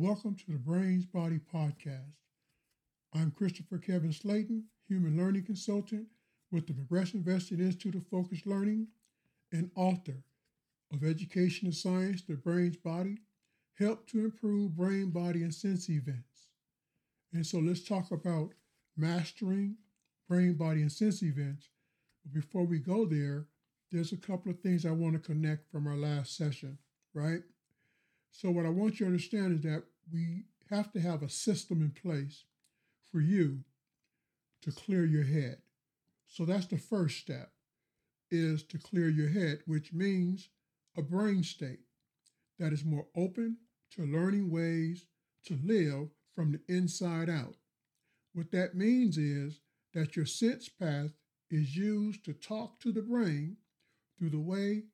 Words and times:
welcome 0.00 0.36
to 0.36 0.52
the 0.52 0.58
Brains 0.58 1.04
Body 1.06 1.40
Podcast. 1.52 2.14
I'm 3.12 3.32
Christopher 3.32 3.78
Kevin 3.78 4.12
Slaton, 4.12 4.62
Human 4.86 5.16
Learning 5.16 5.42
Consultant 5.42 6.06
with 6.52 6.68
the 6.68 6.72
Progressive 6.72 7.22
Vested 7.22 7.58
Institute 7.58 7.96
of 7.96 8.06
Focused 8.06 8.46
Learning 8.46 8.86
and 9.50 9.72
author 9.74 10.22
of 10.92 11.02
Education 11.02 11.66
and 11.66 11.74
Science, 11.74 12.22
The 12.22 12.36
Brain's 12.36 12.76
Body, 12.76 13.18
Help 13.76 14.06
to 14.10 14.20
Improve 14.20 14.76
Brain, 14.76 15.10
Body, 15.10 15.42
and 15.42 15.52
Sense 15.52 15.90
Events. 15.90 16.50
And 17.32 17.44
so 17.44 17.58
let's 17.58 17.82
talk 17.82 18.12
about 18.12 18.50
mastering 18.96 19.78
brain, 20.28 20.54
body, 20.54 20.82
and 20.82 20.92
sense 20.92 21.24
events. 21.24 21.70
But 22.24 22.40
before 22.40 22.64
we 22.64 22.78
go 22.78 23.04
there, 23.04 23.46
there's 23.90 24.12
a 24.12 24.16
couple 24.16 24.52
of 24.52 24.60
things 24.60 24.86
I 24.86 24.92
want 24.92 25.14
to 25.14 25.18
connect 25.18 25.72
from 25.72 25.88
our 25.88 25.96
last 25.96 26.36
session, 26.36 26.78
right? 27.14 27.42
So, 28.30 28.50
what 28.50 28.66
I 28.66 28.68
want 28.68 29.00
you 29.00 29.06
to 29.06 29.12
understand 29.12 29.54
is 29.54 29.62
that 29.62 29.82
we 30.12 30.44
have 30.70 30.92
to 30.92 31.00
have 31.00 31.22
a 31.22 31.28
system 31.28 31.80
in 31.80 31.90
place 31.90 32.44
for 33.10 33.20
you 33.20 33.60
to 34.62 34.72
clear 34.72 35.04
your 35.04 35.24
head. 35.24 35.58
So, 36.26 36.44
that's 36.44 36.66
the 36.66 36.78
first 36.78 37.18
step 37.18 37.52
is 38.30 38.62
to 38.64 38.78
clear 38.78 39.08
your 39.08 39.30
head, 39.30 39.60
which 39.66 39.92
means 39.92 40.50
a 40.96 41.02
brain 41.02 41.42
state 41.42 41.80
that 42.58 42.72
is 42.72 42.84
more 42.84 43.06
open 43.16 43.56
to 43.92 44.02
learning 44.02 44.50
ways 44.50 45.06
to 45.46 45.58
live 45.64 46.10
from 46.34 46.52
the 46.52 46.60
inside 46.68 47.30
out. 47.30 47.56
What 48.34 48.50
that 48.50 48.74
means 48.74 49.16
is 49.16 49.60
that 49.94 50.16
your 50.16 50.26
sense 50.26 50.68
path 50.68 51.12
is 51.50 51.76
used 51.76 52.24
to 52.26 52.34
talk 52.34 52.78
to 52.80 52.92
the 52.92 53.02
brain 53.02 53.56
through 54.18 54.30
the 54.30 54.38
way 54.38 54.84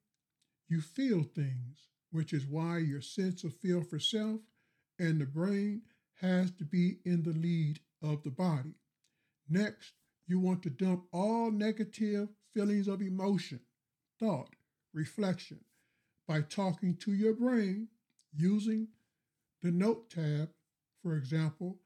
you 0.69 0.81
feel 0.81 1.25
things, 1.25 1.89
which 2.13 2.33
is 2.33 2.47
why 2.47 2.79
your 2.79 3.01
sense 3.01 3.43
of 3.43 3.57
feel 3.57 3.83
for 3.83 3.99
self 3.99 4.41
and 4.99 5.21
the 5.21 5.27
brain 5.27 5.83
has 6.21 6.51
to 6.53 6.65
be 6.65 6.99
in 7.05 7.23
the 7.23 7.33
lead 7.33 7.81
of 8.03 8.23
the 8.23 8.31
body. 8.31 8.75
Next, 9.49 9.93
you 10.27 10.41
want 10.41 10.63
to 10.63 10.71
dump 10.71 11.05
all 11.13 11.51
negative 11.51 12.29
feelings 12.55 12.89
of 12.89 13.03
emotion, 13.03 13.61
thought, 14.19 14.55
reflection 14.93 15.61
by 16.27 16.41
talking 16.41 16.97
to 16.97 17.13
your 17.13 17.35
brain 17.35 17.89
using 18.35 18.89
the 19.63 19.71
Note 19.71 20.11
tab, 20.11 20.51
for 21.03 21.17
example, 21.17 21.79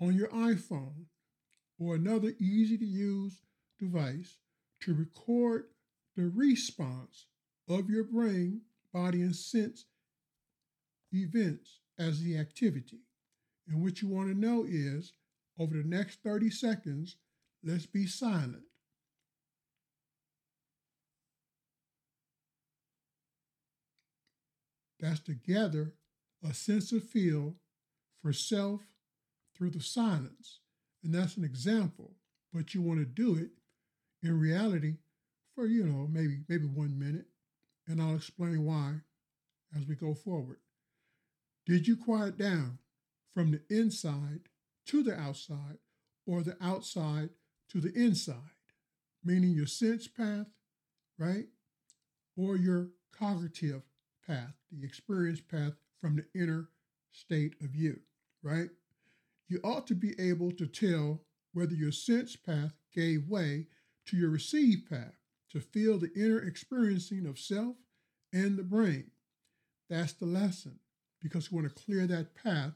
on 0.00 0.14
your 0.14 0.28
iPhone 0.28 1.06
or 1.78 1.94
another 1.94 2.32
easy 2.40 2.76
to 2.78 2.84
use 2.84 3.40
device 3.78 4.38
to 4.80 4.94
record 4.94 5.66
the 6.16 6.28
response 6.28 7.26
of 7.68 7.90
your 7.90 8.04
brain, 8.04 8.62
body, 8.92 9.22
and 9.22 9.36
sense 9.36 9.84
events 11.12 11.80
as 11.98 12.22
the 12.22 12.38
activity. 12.38 13.00
And 13.68 13.82
what 13.82 14.00
you 14.00 14.08
want 14.08 14.28
to 14.28 14.38
know 14.38 14.64
is 14.68 15.12
over 15.58 15.74
the 15.76 15.88
next 15.88 16.22
30 16.22 16.50
seconds, 16.50 17.16
let's 17.62 17.86
be 17.86 18.06
silent. 18.06 18.62
That's 25.00 25.20
to 25.20 25.34
gather 25.34 25.94
a 26.42 26.54
sense 26.54 26.92
of 26.92 27.04
feel 27.04 27.56
for 28.20 28.32
self 28.32 28.82
through 29.54 29.70
the 29.70 29.80
silence. 29.80 30.60
And 31.02 31.14
that's 31.14 31.36
an 31.36 31.44
example, 31.44 32.14
but 32.52 32.74
you 32.74 32.82
want 32.82 32.98
to 33.00 33.04
do 33.04 33.36
it 33.36 33.50
in 34.22 34.38
reality 34.38 34.96
for, 35.54 35.66
you 35.66 35.84
know, 35.84 36.08
maybe 36.10 36.40
maybe 36.48 36.66
one 36.66 36.98
minute. 36.98 37.26
And 37.86 38.02
I'll 38.02 38.16
explain 38.16 38.64
why 38.64 38.96
as 39.76 39.86
we 39.86 39.94
go 39.94 40.14
forward. 40.14 40.58
Did 41.68 41.86
you 41.86 41.98
quiet 41.98 42.38
down 42.38 42.78
from 43.34 43.50
the 43.50 43.60
inside 43.68 44.48
to 44.86 45.02
the 45.02 45.14
outside 45.20 45.76
or 46.26 46.42
the 46.42 46.56
outside 46.62 47.28
to 47.68 47.80
the 47.82 47.92
inside? 47.92 48.56
Meaning 49.22 49.50
your 49.50 49.66
sense 49.66 50.08
path, 50.08 50.46
right? 51.18 51.44
Or 52.38 52.56
your 52.56 52.88
cognitive 53.12 53.82
path, 54.26 54.54
the 54.72 54.86
experience 54.86 55.42
path 55.42 55.74
from 56.00 56.16
the 56.16 56.24
inner 56.40 56.70
state 57.12 57.54
of 57.60 57.74
you, 57.74 58.00
right? 58.42 58.70
You 59.46 59.60
ought 59.62 59.86
to 59.88 59.94
be 59.94 60.18
able 60.18 60.52
to 60.52 60.66
tell 60.66 61.20
whether 61.52 61.74
your 61.74 61.92
sense 61.92 62.34
path 62.34 62.72
gave 62.94 63.28
way 63.28 63.66
to 64.06 64.16
your 64.16 64.30
receive 64.30 64.84
path 64.88 65.18
to 65.50 65.60
feel 65.60 65.98
the 65.98 66.14
inner 66.14 66.38
experiencing 66.38 67.26
of 67.26 67.38
self 67.38 67.76
and 68.32 68.56
the 68.56 68.62
brain. 68.62 69.10
That's 69.90 70.14
the 70.14 70.24
lesson 70.24 70.78
because 71.22 71.50
we 71.50 71.60
want 71.60 71.74
to 71.74 71.82
clear 71.84 72.06
that 72.06 72.34
path 72.34 72.72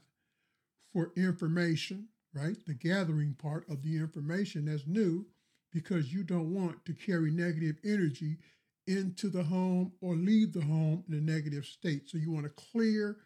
for 0.91 1.11
information, 1.15 2.07
right? 2.33 2.57
The 2.65 2.73
gathering 2.73 3.35
part 3.35 3.67
of 3.69 3.83
the 3.83 3.97
information 3.97 4.65
that's 4.65 4.87
new 4.87 5.25
because 5.71 6.13
you 6.13 6.23
don't 6.23 6.53
want 6.53 6.85
to 6.85 6.93
carry 6.93 7.31
negative 7.31 7.77
energy 7.83 8.37
into 8.85 9.29
the 9.29 9.43
home 9.43 9.93
or 10.01 10.15
leave 10.15 10.53
the 10.53 10.61
home 10.61 11.03
in 11.07 11.15
a 11.15 11.21
negative 11.21 11.65
state. 11.65 12.09
So 12.09 12.17
you 12.17 12.31
want 12.31 12.45
to 12.45 12.63
clear 12.71 13.17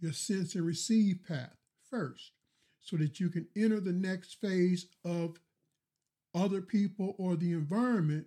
your 0.00 0.12
sense 0.12 0.54
and 0.54 0.64
receive 0.64 1.20
path 1.26 1.56
first 1.90 2.32
so 2.80 2.96
that 2.96 3.20
you 3.20 3.28
can 3.28 3.46
enter 3.56 3.80
the 3.80 3.92
next 3.92 4.40
phase 4.40 4.86
of 5.04 5.38
other 6.34 6.62
people 6.62 7.14
or 7.18 7.36
the 7.36 7.52
environment 7.52 8.26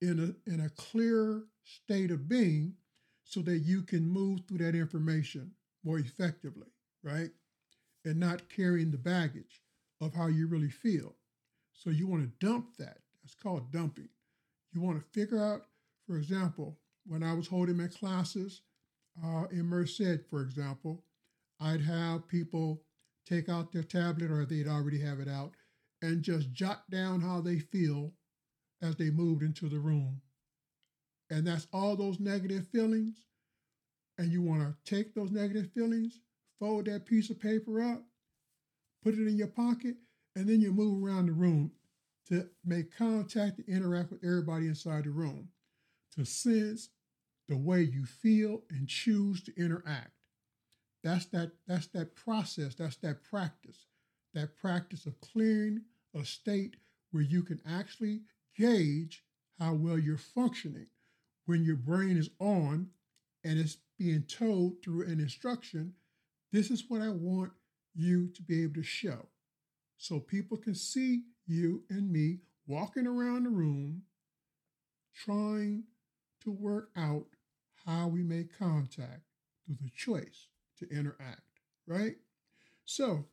in 0.00 0.36
a, 0.46 0.50
in 0.50 0.60
a 0.60 0.68
clear 0.68 1.44
state 1.64 2.10
of 2.10 2.28
being 2.28 2.74
so 3.24 3.40
that 3.40 3.58
you 3.58 3.82
can 3.82 4.08
move 4.08 4.40
through 4.46 4.58
that 4.58 4.74
information 4.74 5.52
more 5.84 5.98
effectively, 5.98 6.68
right? 7.02 7.30
And 8.04 8.18
not 8.18 8.48
carrying 8.48 8.90
the 8.90 8.98
baggage 8.98 9.62
of 10.00 10.14
how 10.14 10.26
you 10.28 10.46
really 10.46 10.70
feel. 10.70 11.16
So 11.72 11.90
you 11.90 12.06
want 12.06 12.22
to 12.22 12.46
dump 12.46 12.76
that. 12.78 12.98
That's 13.22 13.34
called 13.34 13.72
dumping. 13.72 14.08
You 14.72 14.80
want 14.80 14.98
to 14.98 15.20
figure 15.20 15.42
out 15.42 15.62
for 16.08 16.16
example, 16.16 16.78
when 17.06 17.22
I 17.22 17.34
was 17.34 17.46
holding 17.46 17.76
my 17.76 17.86
classes 17.86 18.62
uh, 19.22 19.44
in 19.50 19.66
Merced, 19.66 20.24
for 20.30 20.40
example, 20.40 21.04
I'd 21.60 21.82
have 21.82 22.26
people 22.26 22.82
take 23.28 23.50
out 23.50 23.72
their 23.72 23.82
tablet 23.82 24.30
or 24.30 24.46
they'd 24.46 24.66
already 24.66 25.00
have 25.00 25.20
it 25.20 25.28
out 25.28 25.52
and 26.00 26.22
just 26.22 26.50
jot 26.52 26.88
down 26.90 27.20
how 27.20 27.42
they 27.42 27.58
feel 27.58 28.14
as 28.80 28.96
they 28.96 29.10
moved 29.10 29.42
into 29.42 29.68
the 29.68 29.78
room. 29.78 30.22
And 31.28 31.46
that's 31.46 31.66
all 31.74 31.94
those 31.94 32.20
negative 32.20 32.66
feelings. 32.68 33.22
And 34.18 34.32
you 34.32 34.42
want 34.42 34.62
to 34.62 34.94
take 34.94 35.14
those 35.14 35.30
negative 35.30 35.70
feelings, 35.72 36.20
fold 36.58 36.86
that 36.86 37.06
piece 37.06 37.30
of 37.30 37.40
paper 37.40 37.80
up, 37.80 38.02
put 39.02 39.14
it 39.14 39.26
in 39.26 39.36
your 39.36 39.46
pocket, 39.46 39.94
and 40.34 40.48
then 40.48 40.60
you 40.60 40.72
move 40.72 41.02
around 41.02 41.26
the 41.26 41.32
room 41.32 41.70
to 42.28 42.48
make 42.64 42.96
contact 42.96 43.58
and 43.58 43.68
interact 43.68 44.10
with 44.10 44.24
everybody 44.24 44.66
inside 44.66 45.04
the 45.04 45.10
room 45.10 45.48
to 46.16 46.24
sense 46.24 46.90
the 47.48 47.56
way 47.56 47.80
you 47.80 48.04
feel 48.04 48.62
and 48.70 48.88
choose 48.88 49.42
to 49.42 49.52
interact. 49.56 50.10
That's 51.02 51.26
that, 51.26 51.52
that's 51.66 51.86
that 51.88 52.16
process, 52.16 52.74
that's 52.74 52.96
that 52.96 53.22
practice, 53.22 53.86
that 54.34 54.56
practice 54.56 55.06
of 55.06 55.20
clearing 55.20 55.82
a 56.14 56.24
state 56.24 56.76
where 57.12 57.22
you 57.22 57.42
can 57.42 57.60
actually 57.66 58.22
gauge 58.56 59.24
how 59.58 59.74
well 59.74 59.98
you're 59.98 60.18
functioning 60.18 60.88
when 61.46 61.64
your 61.64 61.76
brain 61.76 62.16
is 62.18 62.30
on 62.38 62.88
and 63.44 63.58
it's 63.58 63.78
being 63.98 64.22
told 64.22 64.82
through 64.82 65.06
an 65.06 65.20
instruction, 65.20 65.94
this 66.52 66.70
is 66.70 66.84
what 66.88 67.02
I 67.02 67.08
want 67.08 67.52
you 67.94 68.28
to 68.28 68.42
be 68.42 68.62
able 68.62 68.74
to 68.74 68.82
show. 68.82 69.26
So 69.96 70.20
people 70.20 70.56
can 70.56 70.74
see 70.74 71.22
you 71.46 71.82
and 71.90 72.10
me 72.10 72.38
walking 72.66 73.06
around 73.06 73.44
the 73.44 73.50
room 73.50 74.02
trying 75.14 75.84
to 76.42 76.52
work 76.52 76.90
out 76.96 77.26
how 77.84 78.06
we 78.06 78.22
make 78.22 78.56
contact 78.56 79.22
through 79.66 79.76
the 79.82 79.90
choice 79.90 80.48
to 80.78 80.88
interact, 80.90 81.60
right? 81.86 82.16
So, 82.84 83.24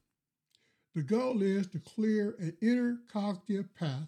the 0.95 1.03
goal 1.03 1.41
is 1.41 1.67
to 1.67 1.79
clear 1.79 2.35
an 2.39 2.55
inner 2.61 2.99
cognitive 3.11 3.75
path 3.75 4.07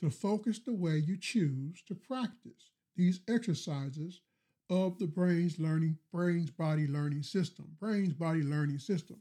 to 0.00 0.10
focus 0.10 0.58
the 0.58 0.74
way 0.74 0.96
you 0.96 1.16
choose 1.18 1.82
to 1.86 1.94
practice 1.94 2.70
these 2.96 3.20
exercises 3.28 4.22
of 4.68 4.98
the 4.98 5.06
brain's 5.06 5.58
learning, 5.58 5.98
brain's 6.12 6.50
body 6.50 6.86
learning 6.86 7.22
system, 7.22 7.66
brain's 7.80 8.12
body 8.12 8.42
learning 8.42 8.78
system. 8.78 9.18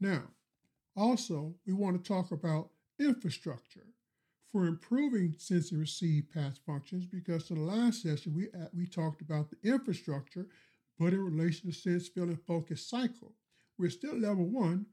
Now, 0.00 0.22
also, 0.96 1.54
we 1.66 1.72
want 1.72 2.02
to 2.02 2.08
talk 2.08 2.30
about 2.30 2.70
infrastructure 2.98 3.86
for 4.50 4.66
improving 4.66 5.34
sense 5.38 5.70
and 5.70 5.80
receive 5.80 6.30
path 6.32 6.58
functions 6.64 7.06
because 7.06 7.50
in 7.50 7.56
the 7.56 7.62
last 7.62 8.02
session 8.02 8.34
we, 8.34 8.48
uh, 8.48 8.66
we 8.74 8.86
talked 8.86 9.20
about 9.20 9.50
the 9.50 9.68
infrastructure, 9.68 10.46
but 10.98 11.12
in 11.12 11.24
relation 11.24 11.70
to 11.70 11.76
sense, 11.76 12.08
feel, 12.08 12.24
and 12.24 12.42
focus 12.46 12.88
cycle. 12.88 13.34
We're 13.78 13.90
still 13.90 14.16
level 14.16 14.46
one, 14.46 14.86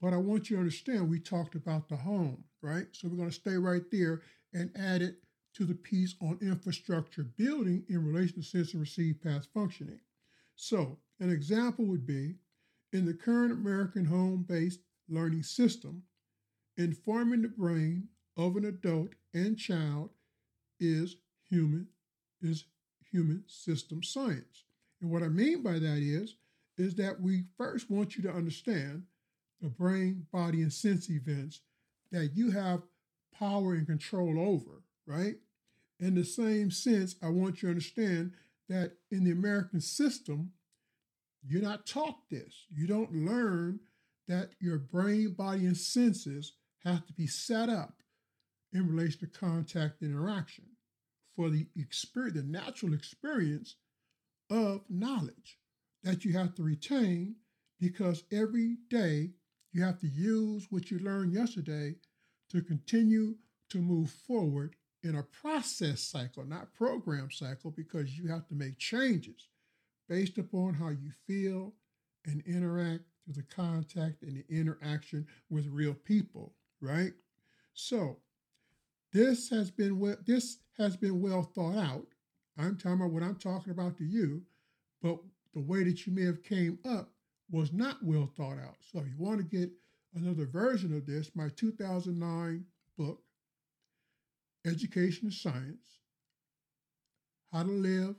but 0.00 0.12
I 0.12 0.18
want 0.18 0.50
you 0.50 0.56
to 0.56 0.60
understand 0.62 1.08
we 1.08 1.18
talked 1.18 1.54
about 1.54 1.88
the 1.88 1.96
home, 1.96 2.44
right? 2.62 2.86
So 2.92 3.08
we're 3.08 3.16
going 3.16 3.30
to 3.30 3.34
stay 3.34 3.56
right 3.56 3.82
there 3.90 4.22
and 4.52 4.70
add 4.76 5.02
it 5.02 5.16
to 5.58 5.64
the 5.64 5.74
piece 5.74 6.14
on 6.20 6.38
infrastructure 6.40 7.24
building 7.24 7.84
in 7.88 8.06
relation 8.06 8.36
to 8.36 8.42
sense 8.42 8.72
and 8.72 8.80
receive 8.80 9.22
path 9.22 9.46
functioning. 9.52 10.00
So 10.56 10.98
an 11.20 11.30
example 11.30 11.84
would 11.86 12.06
be 12.06 12.36
In 12.92 13.04
the 13.04 13.14
current 13.14 13.52
American 13.52 14.06
home 14.06 14.44
based 14.48 14.80
learning 15.08 15.42
system, 15.42 16.04
informing 16.76 17.42
the 17.42 17.48
brain 17.48 18.08
of 18.36 18.56
an 18.56 18.64
adult 18.64 19.10
and 19.34 19.58
child 19.58 20.10
is 20.80 21.16
human 21.50 21.88
is 22.40 22.64
human 23.10 23.44
system 23.46 24.02
science. 24.02 24.64
And 25.00 25.10
what 25.10 25.22
I 25.22 25.28
mean 25.28 25.62
by 25.62 25.78
that 25.78 25.98
is 25.98 26.36
is 26.78 26.94
that 26.96 27.20
we 27.20 27.44
first 27.56 27.90
want 27.90 28.16
you 28.16 28.22
to 28.22 28.32
understand 28.32 29.04
the 29.60 29.68
brain, 29.68 30.26
body, 30.32 30.62
and 30.62 30.72
sense 30.72 31.10
events 31.10 31.60
that 32.12 32.30
you 32.34 32.50
have 32.52 32.82
power 33.36 33.74
and 33.74 33.86
control 33.86 34.38
over, 34.40 34.82
right? 35.06 35.36
In 36.00 36.14
the 36.14 36.24
same 36.24 36.70
sense, 36.70 37.16
I 37.22 37.28
want 37.28 37.56
you 37.56 37.68
to 37.68 37.72
understand 37.72 38.32
that 38.68 38.92
in 39.10 39.24
the 39.24 39.32
American 39.32 39.80
system, 39.80 40.52
you're 41.46 41.62
not 41.62 41.86
taught 41.86 42.28
this. 42.30 42.66
You 42.70 42.86
don't 42.86 43.12
learn 43.12 43.80
that 44.28 44.50
your 44.60 44.78
brain, 44.78 45.32
body, 45.32 45.66
and 45.66 45.76
senses 45.76 46.52
have 46.84 47.06
to 47.06 47.12
be 47.12 47.26
set 47.26 47.68
up 47.68 47.94
in 48.72 48.86
relation 48.88 49.20
to 49.20 49.26
contact 49.26 50.02
interaction 50.02 50.66
for 51.34 51.48
the 51.48 51.66
experience, 51.76 52.36
the 52.36 52.42
natural 52.42 52.92
experience 52.92 53.76
of 54.50 54.82
knowledge 54.88 55.58
that 56.02 56.24
you 56.24 56.32
have 56.32 56.54
to 56.54 56.62
retain 56.62 57.36
because 57.80 58.24
every 58.32 58.76
day 58.90 59.30
you 59.72 59.82
have 59.82 59.98
to 60.00 60.08
use 60.08 60.66
what 60.70 60.90
you 60.90 60.98
learned 60.98 61.32
yesterday 61.32 61.94
to 62.50 62.62
continue 62.62 63.34
to 63.70 63.78
move 63.78 64.10
forward 64.10 64.74
in 65.02 65.16
a 65.16 65.22
process 65.22 66.00
cycle, 66.00 66.44
not 66.44 66.74
program 66.74 67.30
cycle, 67.30 67.70
because 67.70 68.18
you 68.18 68.28
have 68.28 68.46
to 68.48 68.54
make 68.54 68.78
changes 68.78 69.48
based 70.08 70.38
upon 70.38 70.74
how 70.74 70.88
you 70.88 71.10
feel 71.26 71.72
and 72.26 72.42
interact 72.46 73.04
through 73.24 73.34
the 73.34 73.54
contact 73.54 74.22
and 74.22 74.36
the 74.36 74.44
interaction 74.54 75.26
with 75.50 75.66
real 75.68 75.94
people, 75.94 76.54
right? 76.80 77.12
So 77.74 78.16
this 79.12 79.48
has 79.50 79.70
been 79.70 79.98
well, 79.98 80.16
this 80.26 80.58
has 80.76 80.96
been 80.96 81.20
well 81.20 81.42
thought 81.42 81.76
out. 81.76 82.06
I'm 82.58 82.76
talking 82.76 83.00
about 83.00 83.10
what 83.10 83.22
I'm 83.22 83.36
talking 83.36 83.72
about 83.72 83.96
to 83.98 84.04
you, 84.04 84.42
but 85.02 85.18
the 85.54 85.60
way 85.60 85.84
that 85.84 86.06
you 86.06 86.12
may 86.12 86.24
have 86.24 86.42
came 86.42 86.78
up 86.84 87.10
was 87.50 87.72
not 87.72 88.02
well 88.02 88.28
thought 88.36 88.58
out. 88.58 88.76
So 88.80 88.98
if 88.98 89.06
you 89.06 89.14
want 89.18 89.38
to 89.38 89.44
get 89.44 89.70
another 90.14 90.46
version 90.46 90.94
of 90.94 91.06
this, 91.06 91.30
my 91.34 91.48
2009 91.56 92.64
book, 92.96 93.22
Education 94.66 95.26
and 95.26 95.34
Science, 95.34 96.00
How 97.52 97.62
to 97.62 97.70
Live, 97.70 98.16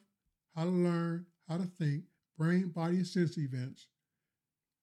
How 0.55 0.63
to 0.65 0.69
Learn, 0.69 1.25
How 1.47 1.57
to 1.57 1.65
Think, 1.65 2.03
Brain, 2.37 2.69
Body, 2.69 2.97
and 2.97 3.07
Sense 3.07 3.37
Events, 3.37 3.87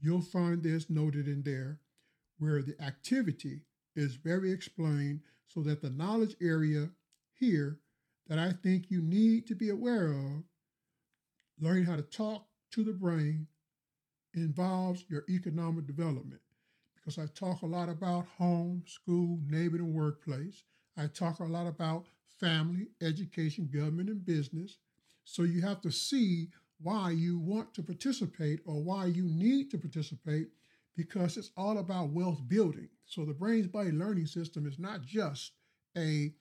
you'll 0.00 0.20
find 0.20 0.62
this 0.62 0.90
noted 0.90 1.26
in 1.26 1.42
there 1.42 1.80
where 2.38 2.62
the 2.62 2.80
activity 2.82 3.62
is 3.94 4.16
very 4.16 4.52
explained 4.52 5.20
so 5.46 5.62
that 5.62 5.80
the 5.80 5.90
knowledge 5.90 6.36
area 6.40 6.90
here 7.32 7.78
that 8.28 8.38
I 8.38 8.52
think 8.52 8.90
you 8.90 9.00
need 9.00 9.46
to 9.46 9.54
be 9.54 9.70
aware 9.70 10.08
of, 10.08 10.42
learning 11.60 11.84
how 11.84 11.96
to 11.96 12.02
talk 12.02 12.46
to 12.72 12.84
the 12.84 12.92
brain, 12.92 13.46
involves 14.34 15.04
your 15.08 15.24
economic 15.30 15.86
development. 15.86 16.40
Because 16.94 17.18
I 17.18 17.26
talk 17.26 17.62
a 17.62 17.66
lot 17.66 17.88
about 17.88 18.26
home, 18.36 18.82
school, 18.86 19.38
neighborhood, 19.48 19.86
and 19.86 19.94
workplace. 19.94 20.64
I 20.96 21.06
talk 21.06 21.40
a 21.40 21.44
lot 21.44 21.66
about 21.66 22.06
family, 22.40 22.88
education, 23.00 23.68
government, 23.72 24.08
and 24.08 24.24
business. 24.24 24.78
So 25.24 25.42
you 25.42 25.62
have 25.62 25.80
to 25.82 25.90
see 25.90 26.50
why 26.80 27.10
you 27.10 27.38
want 27.38 27.74
to 27.74 27.82
participate 27.82 28.60
or 28.64 28.82
why 28.82 29.06
you 29.06 29.24
need 29.24 29.70
to 29.70 29.78
participate 29.78 30.48
because 30.96 31.36
it's 31.36 31.50
all 31.56 31.78
about 31.78 32.10
wealth 32.10 32.40
building. 32.48 32.88
So 33.06 33.24
the 33.24 33.34
brain's 33.34 33.66
body 33.66 33.92
learning 33.92 34.26
system 34.26 34.66
is 34.66 34.78
not 34.78 35.02
just 35.02 35.52
a 35.96 36.32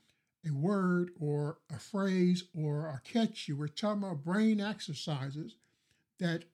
a 0.47 0.51
word 0.51 1.09
or 1.19 1.57
a 1.73 1.79
phrase 1.79 2.43
or 2.53 2.87
a 2.87 3.01
catchy. 3.03 3.51
We're 3.51 3.67
talking 3.67 4.03
about 4.03 4.23
brain 4.23 4.61
exercises 4.61 5.57
that 6.19 6.45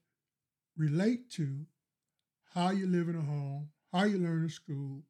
relate 0.78 1.30
to 1.32 1.66
how 2.54 2.70
you 2.70 2.86
live 2.86 3.10
in 3.10 3.16
a 3.16 3.20
home, 3.20 3.68
how 3.92 4.04
you 4.04 4.18
learn 4.18 4.44
in 4.44 4.48
school, 4.48 5.02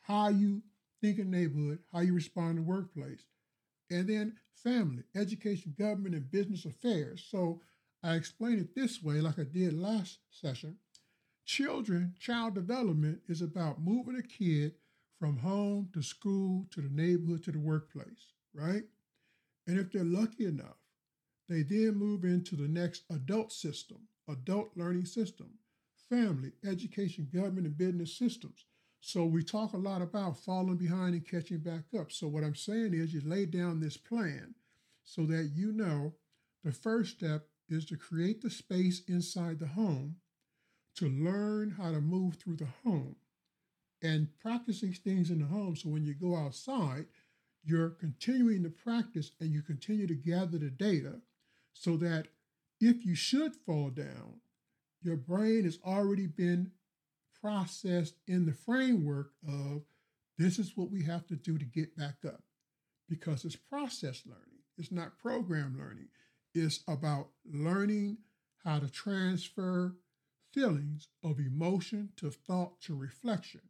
how 0.00 0.28
you 0.28 0.62
think 1.00 1.18
in 1.18 1.30
neighborhood, 1.30 1.78
how 1.92 2.00
you 2.00 2.14
respond 2.14 2.58
in 2.58 2.66
workplace, 2.66 3.24
and 3.90 4.08
then 4.08 4.36
family, 4.54 5.04
education, 5.14 5.74
government, 5.78 6.14
and 6.14 6.30
business 6.30 6.64
affairs. 6.64 7.26
So 7.30 7.60
I 8.02 8.14
explain 8.14 8.58
it 8.58 8.74
this 8.74 9.02
way, 9.02 9.20
like 9.20 9.38
I 9.38 9.44
did 9.44 9.72
last 9.72 10.18
session. 10.30 10.76
Children, 11.44 12.14
child 12.18 12.54
development 12.54 13.20
is 13.28 13.40
about 13.40 13.80
moving 13.80 14.16
a 14.16 14.22
kid 14.22 14.74
from 15.18 15.38
home 15.38 15.88
to 15.94 16.02
school 16.02 16.66
to 16.70 16.80
the 16.80 16.90
neighborhood 16.90 17.42
to 17.44 17.52
the 17.52 17.58
workplace, 17.58 18.34
right? 18.54 18.84
And 19.66 19.78
if 19.78 19.90
they're 19.90 20.04
lucky 20.04 20.46
enough, 20.46 20.76
they 21.48 21.62
then 21.62 21.94
move 21.94 22.24
into 22.24 22.56
the 22.56 22.68
next 22.68 23.04
adult 23.10 23.52
system, 23.52 23.98
adult 24.28 24.70
learning 24.76 25.06
system, 25.06 25.48
family, 26.08 26.52
education, 26.64 27.28
government, 27.32 27.66
and 27.66 27.76
business 27.78 28.16
systems. 28.16 28.66
So 29.00 29.24
we 29.24 29.42
talk 29.42 29.72
a 29.72 29.78
lot 29.78 30.02
about 30.02 30.38
falling 30.38 30.76
behind 30.76 31.14
and 31.14 31.26
catching 31.26 31.58
back 31.58 31.84
up. 31.98 32.10
So 32.10 32.26
what 32.26 32.44
I'm 32.44 32.54
saying 32.54 32.94
is 32.94 33.14
you 33.14 33.20
lay 33.24 33.46
down 33.46 33.80
this 33.80 33.96
plan 33.96 34.54
so 35.04 35.24
that 35.26 35.52
you 35.54 35.72
know 35.72 36.14
the 36.64 36.72
first 36.72 37.16
step 37.16 37.46
is 37.68 37.84
to 37.86 37.96
create 37.96 38.42
the 38.42 38.50
space 38.50 39.02
inside 39.08 39.58
the 39.58 39.68
home 39.68 40.16
to 40.96 41.08
learn 41.08 41.70
how 41.70 41.92
to 41.92 42.00
move 42.00 42.36
through 42.36 42.56
the 42.56 42.68
home 42.84 43.14
and 44.02 44.28
practice 44.40 44.80
these 44.80 44.98
things 44.98 45.30
in 45.30 45.38
the 45.38 45.46
home. 45.46 45.76
So 45.76 45.88
when 45.88 46.04
you 46.04 46.14
go 46.14 46.36
outside, 46.36 47.06
you're 47.64 47.90
continuing 47.90 48.62
to 48.64 48.70
practice 48.70 49.32
and 49.40 49.50
you 49.50 49.62
continue 49.62 50.06
to 50.06 50.14
gather 50.14 50.58
the 50.58 50.70
data 50.70 51.20
so 51.72 51.96
that 51.98 52.28
if 52.80 53.04
you 53.04 53.14
should 53.14 53.54
fall 53.54 53.90
down, 53.90 54.40
your 55.02 55.16
brain 55.16 55.64
has 55.64 55.78
already 55.84 56.26
been 56.26 56.72
processed 57.42 58.14
in 58.26 58.46
the 58.46 58.52
framework 58.52 59.30
of 59.46 59.82
this 60.36 60.58
is 60.58 60.76
what 60.76 60.90
we 60.90 61.02
have 61.02 61.26
to 61.26 61.36
do 61.36 61.58
to 61.58 61.64
get 61.64 61.96
back 61.96 62.16
up 62.26 62.42
because 63.08 63.44
it's 63.44 63.56
process 63.56 64.22
learning, 64.26 64.62
it's 64.76 64.92
not 64.92 65.18
program 65.18 65.76
learning. 65.78 66.08
It's 66.54 66.80
about 66.88 67.28
learning 67.44 68.18
how 68.64 68.78
to 68.78 68.90
transfer 68.90 69.96
feelings 70.52 71.08
of 71.22 71.38
emotion 71.38 72.10
to 72.16 72.30
thought 72.30 72.80
to 72.82 72.94
reflection. 72.94 73.60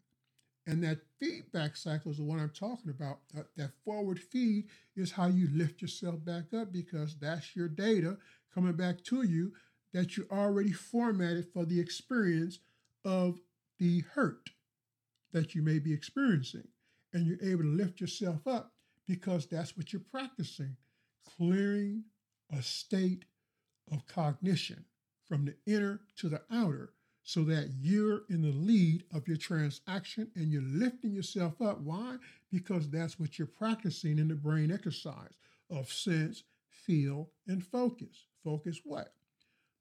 And 0.66 0.84
that 0.84 0.98
feedback 1.18 1.76
cycle 1.76 2.10
is 2.10 2.18
the 2.18 2.24
one 2.24 2.38
I'm 2.38 2.50
talking 2.50 2.90
about. 2.90 3.20
That, 3.34 3.46
that, 3.56 3.70
forward 3.84 4.18
feed 4.18 4.66
is 4.96 5.12
how 5.12 5.26
you 5.26 5.48
lift 5.50 5.80
yourself 5.80 6.22
back 6.24 6.52
up 6.54 6.72
because 6.72 7.16
that's 7.18 7.56
your 7.56 7.68
data 7.68 8.18
coming 8.54 8.74
back 8.74 9.02
to 9.04 9.22
you 9.22 9.52
that 9.94 10.16
you 10.16 10.26
already 10.30 10.72
formatted 10.72 11.46
for 11.52 11.64
the 11.64 11.80
experience 11.80 12.58
of 13.04 13.40
the 13.78 14.00
hurt 14.14 14.50
that 15.32 15.54
you 15.54 15.62
may 15.62 15.78
be 15.78 15.92
experiencing. 15.92 16.68
And 17.12 17.26
you're 17.26 17.42
able 17.42 17.62
to 17.62 17.68
lift 17.68 18.00
yourself 18.00 18.46
up 18.46 18.72
because 19.06 19.46
that's 19.46 19.76
what 19.76 19.92
you're 19.92 20.02
practicing 20.10 20.76
clearing 21.36 22.04
a 22.52 22.62
state 22.62 23.24
of 23.92 24.06
cognition 24.06 24.84
from 25.26 25.44
the 25.44 25.54
inner 25.72 26.00
to 26.16 26.28
the 26.28 26.42
outer 26.50 26.92
so 27.22 27.44
that 27.44 27.70
you're 27.78 28.22
in 28.30 28.40
the 28.42 28.52
lead 28.52 29.04
of 29.12 29.28
your 29.28 29.36
transaction 29.36 30.30
and 30.34 30.50
you're 30.50 30.62
lifting 30.62 31.12
yourself 31.12 31.60
up. 31.60 31.80
Why? 31.80 32.16
Because 32.50 32.90
that's 32.90 33.20
what 33.20 33.38
you're 33.38 33.46
practicing 33.46 34.18
in 34.18 34.28
the 34.28 34.34
brain 34.34 34.72
exercise 34.72 35.34
of 35.70 35.92
sense, 35.92 36.44
feel, 36.70 37.28
and 37.46 37.64
focus. 37.64 38.26
Focus 38.42 38.80
what? 38.84 39.12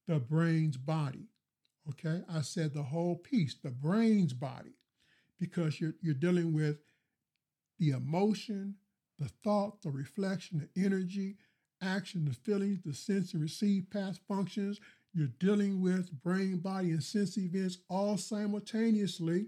The 0.07 0.19
brain's 0.19 0.75
body. 0.75 1.29
Okay, 1.89 2.21
I 2.29 2.41
said 2.41 2.73
the 2.73 2.83
whole 2.83 3.15
piece, 3.15 3.55
the 3.55 3.71
brain's 3.71 4.33
body, 4.33 4.75
because 5.39 5.79
you're, 5.79 5.95
you're 6.01 6.13
dealing 6.13 6.53
with 6.53 6.77
the 7.79 7.91
emotion, 7.91 8.75
the 9.19 9.29
thought, 9.29 9.81
the 9.81 9.89
reflection, 9.89 10.69
the 10.75 10.83
energy, 10.83 11.37
action, 11.81 12.25
the 12.25 12.33
feelings, 12.33 12.79
the 12.83 12.93
sense 12.93 13.33
and 13.33 13.41
receive 13.41 13.89
past 13.89 14.19
functions, 14.27 14.79
you're 15.13 15.27
dealing 15.39 15.81
with 15.81 16.11
brain, 16.23 16.57
body, 16.57 16.91
and 16.91 17.03
sense 17.03 17.37
events 17.37 17.77
all 17.89 18.17
simultaneously 18.17 19.47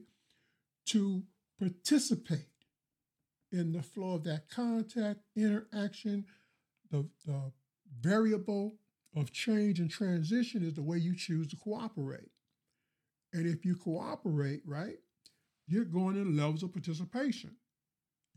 to 0.86 1.24
participate 1.60 2.48
in 3.52 3.72
the 3.74 3.84
flow 3.84 4.16
of 4.16 4.24
that 4.24 4.50
contact, 4.50 5.20
interaction. 5.36 6.26
The, 6.92 7.08
the 7.26 7.52
variable 8.00 8.79
of 9.16 9.32
change 9.32 9.80
and 9.80 9.90
transition 9.90 10.64
is 10.64 10.74
the 10.76 10.84
way 10.84 10.98
you 10.98 11.16
choose 11.16 11.48
to 11.48 11.56
cooperate. 11.56 12.30
And 13.34 13.48
if 13.48 13.66
you 13.66 13.76
cooperate, 13.76 14.62
right, 14.66 14.98
you're 15.68 15.86
going 15.86 16.16
in 16.16 16.36
levels 16.36 16.64
of 16.64 16.74
participation. 16.74 17.56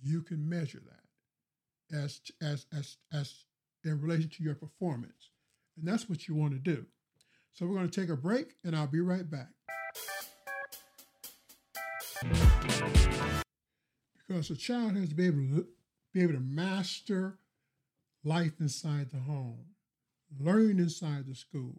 You 0.03 0.23
can 0.23 0.49
measure 0.49 0.83
that 0.85 1.97
as, 1.97 2.21
as, 2.43 2.67
as, 2.77 2.97
as 3.13 3.45
in 3.85 4.01
relation 4.01 4.31
to 4.31 4.43
your 4.43 4.55
performance. 4.55 5.31
And 5.77 5.87
that's 5.87 6.09
what 6.09 6.29
you 6.29 6.35
want 6.35 6.53
to 6.53 6.59
do. 6.59 6.87
So 7.55 7.67
we're 7.67 7.77
going 7.77 7.89
to 7.89 8.01
take 8.01 8.11
a 8.11 8.17
break 8.17 8.55
and 8.65 8.75
I'll 8.75 8.87
be 8.87 9.01
right 9.01 9.29
back. 9.29 9.49
Because 14.17 14.51
a 14.51 14.57
child 14.57 14.97
has 14.97 15.09
to 15.11 15.15
be 15.15 15.27
able 15.27 15.39
to 15.39 15.67
be 16.13 16.23
able 16.23 16.35
to 16.35 16.41
master 16.41 17.39
life 18.25 18.53
inside 18.61 19.11
the 19.11 19.19
home, 19.19 19.65
learning 20.39 20.79
inside 20.79 21.27
the 21.27 21.35
school, 21.35 21.77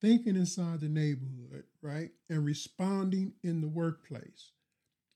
thinking 0.00 0.36
inside 0.36 0.80
the 0.80 0.88
neighborhood, 0.88 1.64
right? 1.82 2.10
And 2.28 2.44
responding 2.44 3.34
in 3.42 3.60
the 3.60 3.68
workplace. 3.68 4.52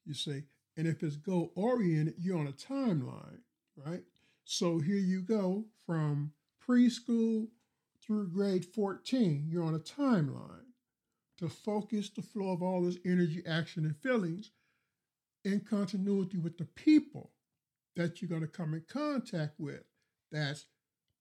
You 0.04 0.14
see, 0.14 0.45
and 0.76 0.87
if 0.87 1.02
it's 1.02 1.16
goal 1.16 1.52
oriented, 1.54 2.14
you're 2.19 2.38
on 2.38 2.49
a 2.49 2.52
timeline, 2.52 3.40
right? 3.76 4.02
So 4.45 4.78
here 4.78 4.97
you 4.97 5.23
go 5.23 5.66
from 5.87 6.33
preschool 6.66 7.49
through 8.00 8.28
grade 8.28 8.64
14, 8.64 9.47
you're 9.49 9.64
on 9.64 9.75
a 9.75 9.78
timeline 9.78 10.66
to 11.38 11.49
focus 11.49 12.09
the 12.09 12.23
flow 12.23 12.52
of 12.52 12.62
all 12.62 12.83
this 12.83 12.99
energy, 13.04 13.42
action, 13.47 13.85
and 13.85 13.97
feelings 13.97 14.50
in 15.45 15.61
continuity 15.61 16.38
with 16.38 16.59
the 16.59 16.64
people 16.64 17.31
that 17.97 18.21
you're 18.21 18.28
going 18.28 18.42
to 18.42 18.47
come 18.47 18.75
in 18.75 18.83
contact 18.88 19.59
with. 19.59 19.85
That's 20.31 20.66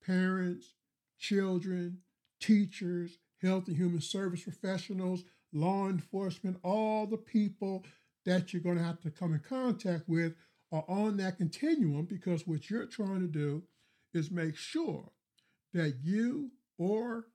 parents, 0.06 0.74
children, 1.22 2.00
teachers, 2.42 3.20
health 3.42 3.68
and 3.68 3.78
human 3.78 4.02
service 4.02 4.44
professionals, 4.44 5.24
law 5.54 5.88
enforcement, 5.88 6.58
all 6.64 7.06
the 7.06 7.18
people 7.18 7.86
that 8.26 8.52
you're 8.52 8.62
going 8.62 8.78
to 8.78 8.84
have 8.84 9.00
to 9.02 9.12
come 9.12 9.34
in 9.34 9.40
contact 9.40 10.04
with 10.08 10.34
are 10.72 10.84
on 10.88 11.18
that 11.18 11.38
continuum 11.38 12.06
because 12.06 12.48
what 12.48 12.70
you're 12.70 12.86
trying 12.86 13.20
to 13.20 13.28
do 13.28 13.64
is 14.14 14.32
make 14.32 14.56
sure 14.56 15.12
that 15.74 15.96
you 16.04 16.52
or 16.78 17.28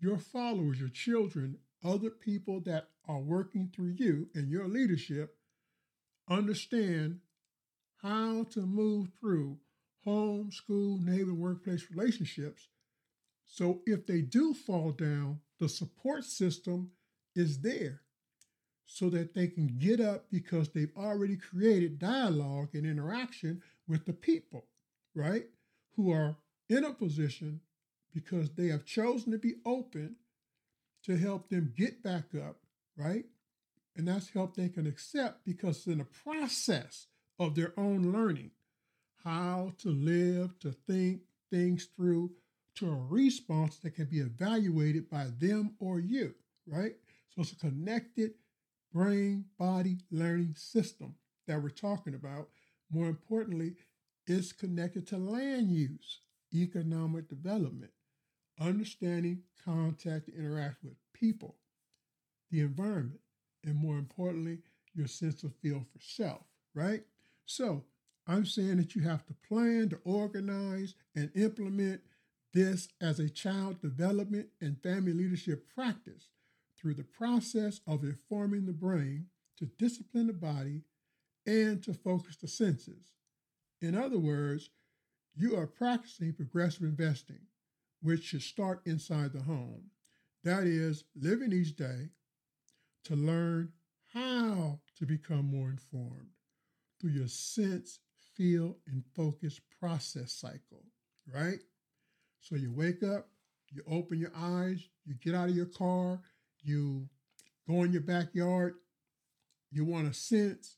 your 0.00 0.18
followers, 0.18 0.80
your 0.80 0.88
children, 0.88 1.56
other 1.84 2.10
people 2.10 2.60
that 2.60 2.88
are 3.06 3.20
working 3.20 3.70
through 3.74 3.94
you 3.96 4.28
and 4.34 4.50
your 4.50 4.66
leadership 4.66 5.36
understand 6.28 7.20
how 8.02 8.44
to 8.50 8.60
move 8.60 9.08
through 9.20 9.58
home, 10.04 10.50
school, 10.50 10.98
neighbor, 10.98 11.34
workplace 11.34 11.86
relationships. 11.94 12.68
So 13.46 13.82
if 13.86 14.06
they 14.06 14.20
do 14.20 14.54
fall 14.54 14.92
down, 14.92 15.40
the 15.60 15.68
support 15.68 16.24
system 16.24 16.90
is 17.34 17.60
there 17.60 18.00
so 18.86 19.08
that 19.10 19.34
they 19.34 19.46
can 19.46 19.78
get 19.78 20.00
up 20.00 20.26
because 20.30 20.68
they've 20.68 20.96
already 20.96 21.36
created 21.36 21.98
dialogue 21.98 22.68
and 22.74 22.86
interaction 22.86 23.62
with 23.88 24.04
the 24.04 24.12
people, 24.12 24.66
right? 25.14 25.46
Who 25.96 26.12
are 26.12 26.36
in 26.68 26.84
a 26.84 26.92
position 26.92 27.60
because 28.12 28.50
they 28.50 28.68
have 28.68 28.84
chosen 28.84 29.32
to 29.32 29.38
be 29.38 29.54
open 29.64 30.16
to 31.04 31.16
help 31.16 31.48
them 31.48 31.74
get 31.76 32.02
back 32.02 32.34
up, 32.34 32.58
right? 32.96 33.24
And 33.96 34.08
that's 34.08 34.30
help 34.30 34.56
they 34.56 34.68
can 34.68 34.86
accept 34.86 35.44
because 35.44 35.78
it's 35.78 35.86
in 35.86 35.98
the 35.98 36.04
process 36.04 37.06
of 37.38 37.54
their 37.54 37.72
own 37.76 38.12
learning 38.12 38.50
how 39.24 39.72
to 39.78 39.88
live, 39.88 40.58
to 40.60 40.72
think 40.86 41.22
things 41.50 41.88
through 41.96 42.30
to 42.76 42.90
a 42.90 43.06
response 43.08 43.76
that 43.78 43.94
can 43.94 44.06
be 44.06 44.18
evaluated 44.18 45.08
by 45.08 45.26
them 45.38 45.74
or 45.78 46.00
you, 46.00 46.34
right? 46.66 46.94
So 47.28 47.42
it's 47.42 47.52
a 47.52 47.56
connected 47.56 48.32
brain 48.92 49.44
body 49.58 49.98
learning 50.10 50.54
system 50.56 51.14
that 51.46 51.62
we're 51.62 51.68
talking 51.70 52.14
about. 52.14 52.48
More 52.90 53.06
importantly, 53.06 53.74
it's 54.26 54.52
connected 54.52 55.06
to 55.08 55.18
land 55.18 55.70
use, 55.70 56.20
economic 56.54 57.28
development, 57.28 57.90
understanding, 58.60 59.42
contact, 59.64 60.28
interact 60.28 60.82
with 60.82 60.94
people, 61.12 61.56
the 62.50 62.60
environment, 62.60 63.20
and 63.64 63.74
more 63.74 63.96
importantly, 63.96 64.58
your 64.94 65.06
sense 65.06 65.42
of 65.42 65.54
feel 65.56 65.84
for 65.92 66.00
self, 66.00 66.42
right? 66.74 67.02
So 67.46 67.84
I'm 68.26 68.46
saying 68.46 68.76
that 68.78 68.94
you 68.94 69.02
have 69.02 69.26
to 69.26 69.34
plan 69.48 69.88
to 69.90 69.98
organize 70.04 70.94
and 71.14 71.30
implement 71.34 72.00
this 72.54 72.88
as 73.00 73.18
a 73.18 73.28
child 73.28 73.82
development 73.82 74.48
and 74.60 74.80
family 74.82 75.12
leadership 75.12 75.68
practice 75.74 76.28
through 76.78 76.94
the 76.94 77.04
process 77.04 77.80
of 77.86 78.04
informing 78.04 78.64
the 78.64 78.72
brain 78.72 79.26
to 79.58 79.66
discipline 79.66 80.28
the 80.28 80.32
body 80.32 80.82
and 81.46 81.82
to 81.82 81.92
focus 81.92 82.36
the 82.36 82.48
senses. 82.48 83.12
In 83.82 83.96
other 83.96 84.18
words, 84.18 84.70
you 85.36 85.56
are 85.56 85.66
practicing 85.66 86.32
progressive 86.32 86.82
investing, 86.82 87.40
which 88.00 88.24
should 88.24 88.42
start 88.42 88.80
inside 88.86 89.32
the 89.32 89.42
home. 89.42 89.90
That 90.44 90.64
is, 90.64 91.04
living 91.20 91.52
each 91.52 91.76
day 91.76 92.10
to 93.04 93.16
learn 93.16 93.72
how 94.12 94.80
to 94.98 95.06
become 95.06 95.50
more 95.50 95.68
informed 95.70 96.28
through 97.00 97.10
your 97.10 97.28
sense, 97.28 97.98
feel, 98.34 98.76
and 98.86 99.02
focus 99.14 99.60
process 99.80 100.32
cycle, 100.32 100.84
right? 101.32 101.58
So 102.44 102.56
you 102.56 102.70
wake 102.70 103.02
up, 103.02 103.28
you 103.72 103.82
open 103.90 104.18
your 104.18 104.32
eyes, 104.36 104.86
you 105.06 105.14
get 105.14 105.34
out 105.34 105.48
of 105.48 105.56
your 105.56 105.64
car, 105.64 106.20
you 106.62 107.08
go 107.66 107.84
in 107.84 107.92
your 107.92 108.02
backyard, 108.02 108.74
you 109.72 109.86
want 109.86 110.06
to 110.06 110.18
sense, 110.18 110.76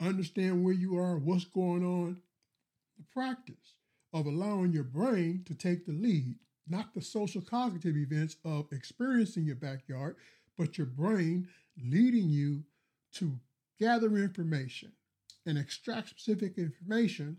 understand 0.00 0.64
where 0.64 0.72
you 0.72 0.96
are, 0.96 1.18
what's 1.18 1.44
going 1.44 1.84
on. 1.84 2.18
The 2.98 3.04
practice 3.12 3.74
of 4.12 4.26
allowing 4.26 4.72
your 4.72 4.84
brain 4.84 5.42
to 5.46 5.54
take 5.54 5.86
the 5.86 5.92
lead, 5.92 6.36
not 6.68 6.94
the 6.94 7.02
social 7.02 7.42
cognitive 7.42 7.96
events 7.96 8.36
of 8.44 8.66
experiencing 8.70 9.44
your 9.44 9.56
backyard, 9.56 10.14
but 10.56 10.78
your 10.78 10.86
brain 10.86 11.48
leading 11.84 12.28
you 12.28 12.62
to 13.14 13.32
gather 13.80 14.16
information 14.18 14.92
and 15.46 15.58
extract 15.58 16.10
specific 16.10 16.58
information 16.58 17.38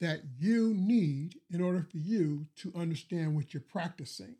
that 0.00 0.20
you 0.38 0.74
need 0.74 1.38
in 1.50 1.60
order 1.60 1.82
for 1.82 1.96
you 1.96 2.46
to 2.56 2.72
understand 2.74 3.34
what 3.34 3.54
you're 3.54 3.62
practicing. 3.62 4.36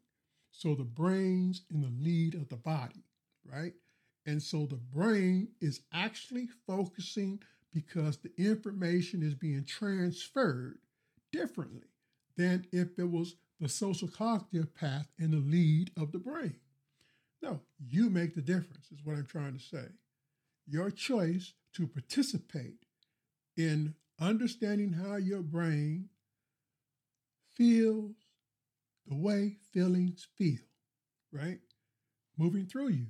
So 0.51 0.75
the 0.75 0.85
brain's 0.85 1.63
in 1.73 1.81
the 1.81 1.93
lead 2.01 2.35
of 2.35 2.49
the 2.49 2.57
body, 2.57 3.05
right? 3.45 3.73
And 4.27 4.43
so 4.43 4.67
the 4.67 4.77
brain 4.77 5.49
is 5.61 5.81
actually 5.93 6.49
focusing 6.67 7.41
because 7.73 8.19
the 8.19 8.31
information 8.39 9.23
is 9.23 9.35
being 9.35 9.65
transferred 9.65 10.79
differently 11.33 11.89
than 12.37 12.67
if 12.73 12.99
it 12.99 13.11
was 13.11 13.37
the 13.61 13.69
social 13.69 14.09
cognitive 14.09 14.75
path 14.75 15.09
in 15.19 15.31
the 15.31 15.39
lead 15.39 15.91
of 15.97 16.13
the 16.13 16.19
brain. 16.19 16.57
No, 17.43 17.61
you 17.89 18.09
make 18.09 18.35
the 18.35 18.41
difference, 18.41 18.91
is 18.91 19.05
what 19.05 19.17
I'm 19.17 19.27
trying 19.27 19.55
to 19.55 19.63
say. 19.63 19.87
Your 20.67 20.91
choice 20.91 21.53
to 21.75 21.87
participate 21.87 22.87
in 23.57 23.95
understanding 24.21 24.93
how 24.93 25.17
your 25.17 25.43
brain 25.43 26.09
feels, 27.55 28.15
the 29.07 29.17
way 29.17 29.57
feelings 29.73 30.27
feel, 30.37 30.61
right? 31.33 31.61
Moving 32.37 32.67
through 32.67 32.89
you 32.89 33.07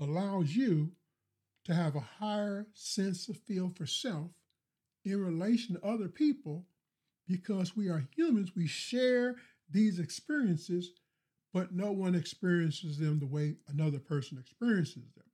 allows 0.00 0.54
you 0.54 0.92
to 1.64 1.74
have 1.74 1.96
a 1.96 2.00
higher 2.00 2.66
sense 2.74 3.28
of 3.28 3.36
feel 3.36 3.70
for 3.76 3.86
self 3.86 4.30
in 5.04 5.22
relation 5.22 5.74
to 5.74 5.86
other 5.86 6.08
people 6.08 6.66
because 7.26 7.76
we 7.76 7.88
are 7.88 8.08
humans. 8.16 8.52
We 8.56 8.66
share 8.66 9.36
these 9.70 9.98
experiences, 9.98 10.92
but 11.52 11.74
no 11.74 11.92
one 11.92 12.14
experiences 12.14 12.98
them 12.98 13.18
the 13.18 13.26
way 13.26 13.56
another 13.68 13.98
person 13.98 14.38
experiences 14.38 15.12
them. 15.14 15.24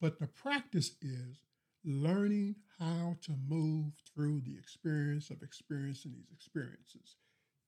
But 0.00 0.18
the 0.18 0.26
practice 0.26 0.96
is 1.00 1.38
learning 1.84 2.56
how 2.78 3.16
to 3.22 3.32
move 3.48 3.92
through 4.14 4.40
the 4.40 4.56
experience 4.56 5.30
of 5.30 5.42
experiencing 5.42 6.12
these 6.14 6.30
experiences 6.32 7.16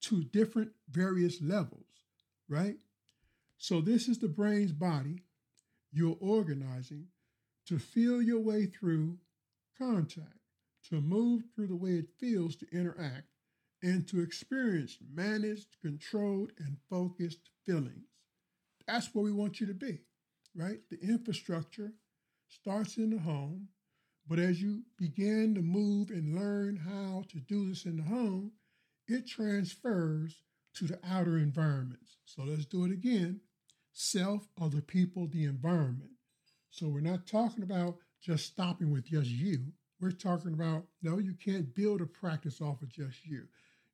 to 0.03 0.25
different 0.25 0.71
various 0.91 1.41
levels, 1.43 1.87
right? 2.49 2.77
So, 3.59 3.81
this 3.81 4.09
is 4.09 4.19
the 4.19 4.29
brain's 4.29 4.73
body 4.73 5.23
you're 5.93 6.17
organizing 6.21 7.07
to 7.67 7.79
feel 7.79 8.21
your 8.23 8.41
way 8.41 8.67
through 8.67 9.19
contact, 9.79 10.39
to 10.89 11.01
move 11.01 11.45
through 11.55 11.69
the 11.69 11.77
way 11.77 11.93
it 11.93 12.09
feels 12.19 12.57
to 12.57 12.67
interact, 12.73 13.29
and 13.83 14.07
to 14.09 14.21
experience 14.21 14.99
managed, 15.15 15.81
controlled, 15.81 16.53
and 16.59 16.77
focused 16.89 17.51
feelings. 17.65 18.07
That's 18.87 19.15
where 19.15 19.25
we 19.25 19.33
want 19.33 19.61
you 19.61 19.67
to 19.67 19.75
be, 19.75 20.01
right? 20.55 20.81
The 20.91 21.01
infrastructure 21.01 21.93
starts 22.49 22.97
in 22.97 23.11
the 23.11 23.19
home, 23.19 23.69
but 24.29 24.39
as 24.39 24.61
you 24.61 24.83
begin 24.99 25.55
to 25.55 25.63
move 25.63 26.11
and 26.11 26.35
learn 26.35 26.77
how 26.77 27.23
to 27.29 27.39
do 27.39 27.69
this 27.69 27.85
in 27.85 27.97
the 27.99 28.03
home, 28.03 28.53
it 29.07 29.27
transfers 29.27 30.43
to 30.75 30.87
the 30.87 30.99
outer 31.09 31.39
environments. 31.39 32.17
So 32.25 32.43
let's 32.43 32.67
do 32.67 32.85
it 32.85 32.93
again. 32.93 33.41
Self, 33.93 34.49
other 34.61 34.81
people, 34.81 35.29
the 35.29 35.45
environment. 35.45 36.11
So 36.71 36.89
we're 36.89 37.01
not 37.01 37.27
talking 37.27 37.63
about 37.63 37.97
just 38.21 38.47
stopping 38.47 38.91
with 38.91 39.07
just 39.07 39.31
you. 39.31 39.73
We're 40.01 40.11
talking 40.11 40.53
about 40.53 40.85
no, 41.03 41.19
you 41.19 41.35
can't 41.35 41.75
build 41.75 42.01
a 42.01 42.07
practice 42.07 42.61
off 42.61 42.83
of 42.83 42.89
just 42.91 43.25
you. 43.25 43.45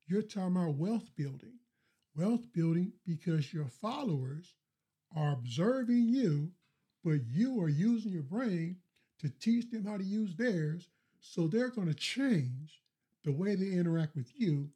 You're 0.08 0.22
talking 0.22 0.56
about 0.56 0.74
wealth 0.74 1.08
building. 1.16 1.58
Wealth 2.16 2.44
building 2.52 2.92
because 3.06 3.52
your 3.52 3.68
followers 3.68 4.54
are 5.14 5.32
observing 5.32 6.08
you, 6.08 6.50
but 7.04 7.20
you 7.26 7.60
are 7.60 7.68
using 7.68 8.12
your 8.12 8.22
brain 8.22 8.76
to 9.22 9.28
teach 9.28 9.70
them 9.70 9.86
how 9.86 9.96
to 9.96 10.04
use 10.04 10.34
theirs. 10.36 10.88
So 11.20 11.46
they're 11.46 11.70
going 11.70 11.88
to 11.88 11.94
change 11.94 12.82
the 13.24 13.32
way 13.32 13.54
they 13.54 13.72
interact 13.72 14.16
with 14.16 14.32
you, 14.34 14.70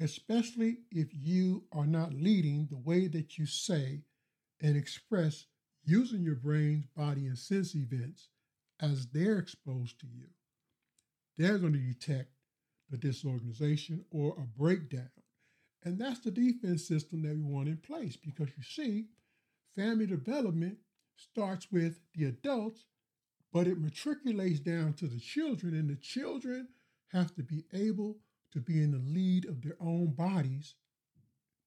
especially 0.00 0.78
if 0.90 1.08
you 1.12 1.64
are 1.72 1.86
not 1.86 2.14
leading 2.14 2.66
the 2.70 2.78
way 2.78 3.06
that 3.08 3.38
you 3.38 3.46
say 3.46 4.00
and 4.60 4.76
express 4.76 5.44
using 5.84 6.22
your 6.22 6.34
brain's 6.34 6.86
body 6.96 7.26
and 7.26 7.38
sense 7.38 7.74
events 7.74 8.28
as 8.80 9.06
they're 9.08 9.38
exposed 9.38 10.00
to 10.00 10.06
you. 10.06 10.26
They're 11.36 11.58
going 11.58 11.74
to 11.74 11.78
detect 11.78 12.30
the 12.90 12.96
disorganization 12.96 14.04
or 14.10 14.34
a 14.38 14.58
breakdown. 14.58 15.10
And 15.84 15.98
that's 15.98 16.20
the 16.20 16.30
defense 16.30 16.86
system 16.88 17.22
that 17.22 17.36
we 17.36 17.42
want 17.42 17.68
in 17.68 17.76
place 17.76 18.16
because 18.16 18.48
you 18.56 18.62
see, 18.62 19.06
family 19.76 20.06
development 20.06 20.78
starts 21.16 21.70
with 21.70 22.00
the 22.14 22.24
adults, 22.24 22.84
but 23.56 23.66
it 23.66 23.80
matriculates 23.80 24.60
down 24.60 24.92
to 24.92 25.06
the 25.06 25.18
children, 25.18 25.72
and 25.72 25.88
the 25.88 25.96
children 25.96 26.68
have 27.10 27.34
to 27.34 27.42
be 27.42 27.64
able 27.72 28.18
to 28.52 28.60
be 28.60 28.82
in 28.82 28.90
the 28.90 28.98
lead 28.98 29.46
of 29.46 29.62
their 29.62 29.78
own 29.80 30.08
bodies 30.08 30.74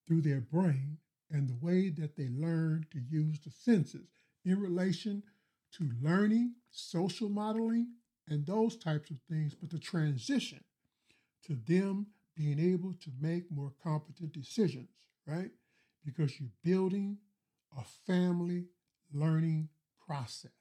through 0.06 0.22
their 0.22 0.40
brain 0.40 1.00
and 1.32 1.50
the 1.50 1.66
way 1.66 1.90
that 1.90 2.16
they 2.16 2.28
learn 2.28 2.86
to 2.92 3.00
use 3.10 3.40
the 3.40 3.50
senses 3.50 4.08
in 4.46 4.62
relation 4.62 5.24
to 5.72 5.90
learning, 6.00 6.54
social 6.70 7.28
modeling, 7.28 7.88
and 8.28 8.46
those 8.46 8.78
types 8.78 9.10
of 9.10 9.18
things, 9.28 9.56
but 9.56 9.72
the 9.72 9.80
transition 9.80 10.64
to 11.44 11.58
them 11.66 12.06
being 12.38 12.60
able 12.60 12.94
to 13.02 13.10
make 13.20 13.50
more 13.50 13.74
competent 13.82 14.32
decisions, 14.32 14.90
right? 15.26 15.50
Because 16.06 16.40
you're 16.40 16.50
building 16.64 17.18
a 17.76 17.84
family 18.06 18.66
learning 19.12 19.70
process, 20.08 20.52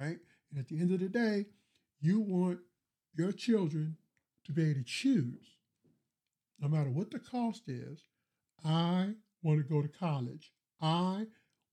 right? 0.00 0.18
And 0.54 0.62
at 0.62 0.68
the 0.68 0.80
end 0.80 0.92
of 0.92 1.00
the 1.00 1.08
day, 1.08 1.46
you 2.00 2.20
want 2.20 2.60
your 3.16 3.32
children 3.32 3.96
to 4.44 4.52
be 4.52 4.62
able 4.62 4.74
to 4.74 4.84
choose, 4.84 5.56
no 6.60 6.68
matter 6.68 6.90
what 6.90 7.10
the 7.10 7.18
cost 7.18 7.62
is. 7.66 7.98
I 8.64 9.14
want 9.42 9.58
to 9.58 9.64
go 9.64 9.82
to 9.82 9.88
college. 9.88 10.52
I 10.80 11.26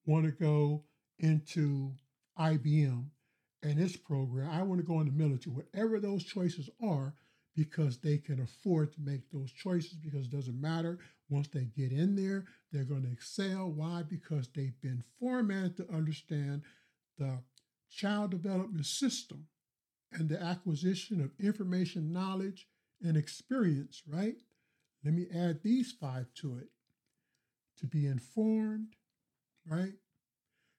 want 0.06 0.26
to 0.26 0.32
go 0.32 0.84
into 1.20 1.94
IBM 2.40 3.06
and 3.64 3.80
its 3.80 3.96
program. 3.96 4.50
I 4.50 4.64
want 4.64 4.82
to 4.82 4.88
go 4.88 5.00
in 5.00 5.06
the 5.06 5.12
military. 5.12 5.56
Whatever 5.56 6.00
those 6.00 6.24
choices 6.24 6.70
are, 6.84 7.14
because 7.56 7.98
they 7.98 8.18
can 8.18 8.40
afford 8.42 8.94
to 8.94 9.02
make 9.02 9.30
those 9.30 9.52
choices 9.52 9.94
because 9.94 10.26
it 10.26 10.32
doesn't 10.32 10.60
matter. 10.60 11.00
Once 11.30 11.50
they 11.50 11.66
get 11.66 11.92
in 11.92 12.16
there, 12.16 12.46
they're 12.72 12.86
going 12.86 13.04
to 13.04 13.12
excel. 13.12 13.70
Why? 13.70 14.04
Because 14.04 14.48
they've 14.48 14.80
been 14.82 15.04
formatted 15.20 15.78
to 15.78 15.94
understand 15.94 16.64
the 17.18 17.40
child 17.92 18.32
development 18.32 18.86
system 18.86 19.48
and 20.14 20.30
the 20.30 20.42
acquisition 20.42 21.22
of 21.22 21.32
information, 21.44 22.12
knowledge, 22.12 22.68
and 23.04 23.18
experience, 23.18 24.02
right? 24.08 24.36
Let 25.04 25.14
me 25.14 25.28
add 25.34 25.62
these 25.64 25.92
five 25.92 26.28
to 26.36 26.58
it 26.58 26.70
to 27.80 27.88
be 27.88 28.06
informed, 28.06 28.96
right? 29.68 29.94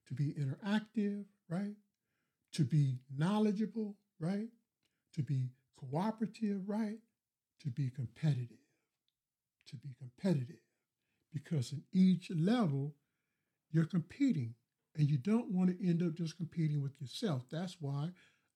To 0.08 0.14
be 0.14 0.34
interactive, 0.34 1.24
right? 1.48 1.74
To 2.54 2.64
be 2.64 2.98
knowledgeable, 3.16 3.96
right? 4.20 4.48
To 5.14 5.22
be 5.22 5.50
cooperative, 5.78 6.68
right? 6.68 6.98
To 7.62 7.70
be 7.70 7.90
competitive. 7.90 8.58
To 9.68 9.76
be 9.76 9.94
competitive. 9.98 10.60
Because 11.32 11.72
in 11.72 11.82
each 11.92 12.30
level, 12.30 12.94
you're 13.72 13.86
competing 13.86 14.54
and 14.96 15.08
you 15.08 15.18
don't 15.18 15.50
want 15.50 15.70
to 15.70 15.88
end 15.88 16.02
up 16.02 16.14
just 16.14 16.36
competing 16.36 16.82
with 16.82 17.00
yourself. 17.00 17.44
That's 17.50 17.76
why 17.80 18.10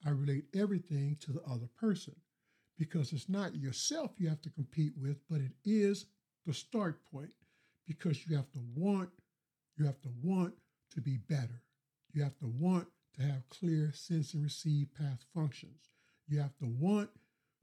I 0.05 0.11
relate 0.11 0.45
everything 0.55 1.17
to 1.21 1.33
the 1.33 1.43
other 1.43 1.69
person 1.79 2.15
because 2.79 3.13
it's 3.13 3.29
not 3.29 3.57
yourself 3.57 4.13
you 4.19 4.29
have 4.29 4.43
to 4.43 4.51
compete 4.51 4.93
with, 5.01 5.17
but 5.31 5.41
it 5.41 5.53
is 5.65 6.07
the 6.47 6.53
start 6.53 7.01
point 7.11 7.31
because 7.87 8.27
you 8.27 8.37
have 8.37 8.51
to 8.53 8.61
want, 8.75 9.09
you 9.77 9.87
have 9.87 10.01
to 10.03 10.11
want 10.23 10.55
to 10.95 11.01
be 11.01 11.17
better. 11.29 11.63
You 12.13 12.23
have 12.23 12.39
to 12.39 12.47
want 12.47 12.87
to 13.17 13.23
have 13.23 13.49
clear 13.49 13.93
sense 13.93 14.35
and 14.35 14.43
receive 14.43 14.89
path 14.99 15.25
functions. 15.35 15.91
You 16.29 16.41
have 16.41 16.57
to 16.59 16.67
want 16.67 17.11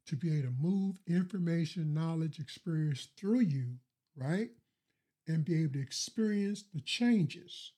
to 0.07 0.15
be 0.15 0.37
able 0.37 0.49
to 0.49 0.53
move 0.59 0.97
information, 1.07 1.93
knowledge, 1.93 2.39
experience 2.39 3.07
through 3.17 3.41
you, 3.41 3.75
right? 4.15 4.49
And 5.27 5.45
be 5.45 5.63
able 5.63 5.73
to 5.73 5.81
experience 5.81 6.65
the 6.73 6.81
changes, 6.81 7.71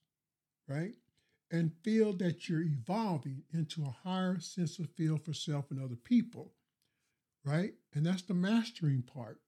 right? 0.68 0.94
And 1.52 1.72
feel 1.84 2.14
that 2.14 2.50
you're 2.50 2.64
evolving 2.64 3.44
into 3.54 3.84
a 3.84 3.96
higher 4.08 4.40
sense 4.40 4.80
of 4.80 4.90
feel 4.92 5.18
for 5.18 5.34
self 5.34 5.72
and 5.72 5.82
other 5.82 5.96
people, 5.96 6.54
right? 7.44 7.74
And 7.94 8.06
that's 8.06 8.24
the 8.24 8.34
mastering 8.34 9.04
part. 9.04 9.40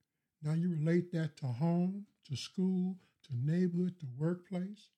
Now 0.43 0.53
you 0.53 0.69
relate 0.69 1.11
that 1.13 1.37
to 1.37 1.47
home, 1.47 2.05
to 2.29 2.35
school, 2.35 2.97
to 3.25 3.31
neighborhood, 3.33 3.99
to 3.99 4.05
workplace, 4.17 4.89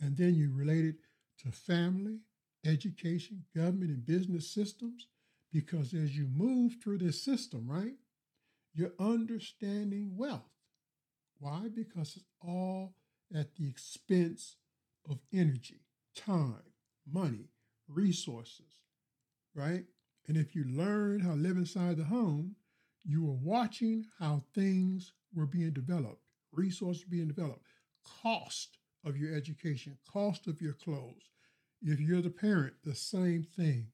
and 0.00 0.16
then 0.16 0.34
you 0.34 0.52
relate 0.52 0.84
it 0.84 0.96
to 1.38 1.50
family, 1.50 2.18
education, 2.64 3.44
government, 3.56 3.90
and 3.90 4.06
business 4.06 4.50
systems. 4.50 5.06
Because 5.52 5.94
as 5.94 6.16
you 6.16 6.26
move 6.34 6.76
through 6.82 6.98
this 6.98 7.22
system, 7.22 7.66
right, 7.68 7.94
you're 8.74 8.92
understanding 8.98 10.16
wealth. 10.16 10.42
Why? 11.38 11.68
Because 11.72 12.16
it's 12.16 12.30
all 12.40 12.94
at 13.34 13.54
the 13.54 13.68
expense 13.68 14.56
of 15.08 15.18
energy, 15.32 15.80
time, 16.16 16.62
money, 17.10 17.50
resources, 17.88 18.80
right? 19.54 19.84
And 20.26 20.36
if 20.36 20.54
you 20.54 20.64
learn 20.64 21.20
how 21.20 21.30
to 21.30 21.36
live 21.36 21.56
inside 21.56 21.96
the 21.96 22.04
home, 22.04 22.56
you 23.04 23.28
are 23.28 23.38
watching 23.42 24.06
how 24.18 24.42
things 24.54 25.12
were 25.34 25.46
being 25.46 25.72
developed, 25.72 26.22
resources 26.52 27.04
being 27.04 27.28
developed, 27.28 27.66
cost 28.22 28.78
of 29.04 29.16
your 29.16 29.34
education, 29.34 29.98
cost 30.10 30.46
of 30.46 30.62
your 30.62 30.72
clothes. 30.72 31.30
If 31.82 32.00
you're 32.00 32.22
the 32.22 32.30
parent, 32.30 32.74
the 32.82 32.94
same 32.94 33.46
thing 33.56 33.88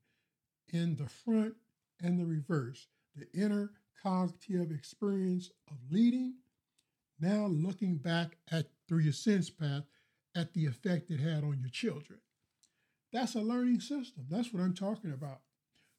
in 0.72 0.94
the 0.94 1.08
front 1.08 1.54
and 2.00 2.20
the 2.20 2.26
reverse, 2.26 2.86
the 3.16 3.26
inner 3.34 3.72
cognitive 4.00 4.70
experience 4.70 5.50
of 5.68 5.76
leading, 5.90 6.34
now 7.18 7.46
looking 7.46 7.96
back 7.96 8.36
at 8.50 8.66
through 8.88 9.00
your 9.00 9.12
sense 9.12 9.50
path 9.50 9.84
at 10.34 10.54
the 10.54 10.66
effect 10.66 11.10
it 11.10 11.20
had 11.20 11.42
on 11.44 11.58
your 11.60 11.70
children. 11.70 12.20
That's 13.12 13.34
a 13.34 13.40
learning 13.40 13.80
system. 13.80 14.26
That's 14.28 14.52
what 14.52 14.62
I'm 14.62 14.74
talking 14.74 15.12
about. 15.12 15.40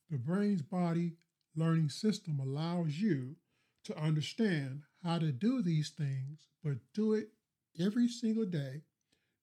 The 0.10 0.18
brain's 0.18 0.62
body 0.62 1.18
learning 1.56 1.90
system 1.90 2.40
allows 2.40 2.98
you 2.98 3.36
to 3.84 3.98
understand 3.98 4.84
how 5.04 5.20
to 5.20 5.32
do 5.32 5.62
these 5.62 5.90
things, 5.90 6.48
but 6.64 6.78
do 6.94 7.14
it 7.14 7.30
every 7.80 8.08
single 8.08 8.46
day 8.46 8.84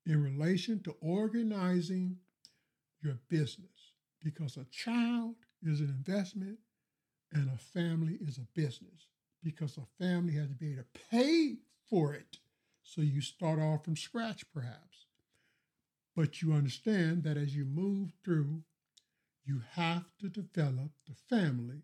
in 0.07 0.23
relation 0.23 0.81
to 0.85 0.95
organizing 1.01 2.17
your 3.03 3.19
business 3.29 3.93
because 4.23 4.57
a 4.57 4.65
child 4.67 5.35
is 5.63 5.81
an 5.81 5.89
investment 5.89 6.59
and 7.33 7.51
a 7.51 7.59
family 7.59 8.19
is 8.21 8.39
a 8.39 8.59
business 8.59 9.09
because 9.43 9.77
a 9.77 10.03
family 10.03 10.35
has 10.35 10.49
to 10.49 10.55
be 10.55 10.73
able 10.73 10.83
to 10.83 11.01
pay 11.11 11.57
for 11.89 12.15
it. 12.15 12.39
So 12.89 13.03
you 13.03 13.21
start 13.21 13.59
off 13.59 13.85
from 13.85 13.97
scratch, 13.97 14.51
perhaps. 14.51 15.05
But 16.17 16.41
you 16.41 16.55
understand 16.55 17.23
that 17.25 17.37
as 17.37 17.55
you 17.55 17.67
move 17.67 18.15
through, 18.25 18.63
you 19.45 19.61
have 19.75 20.07
to 20.21 20.31
develop 20.31 20.93
the 21.07 21.15
family 21.29 21.83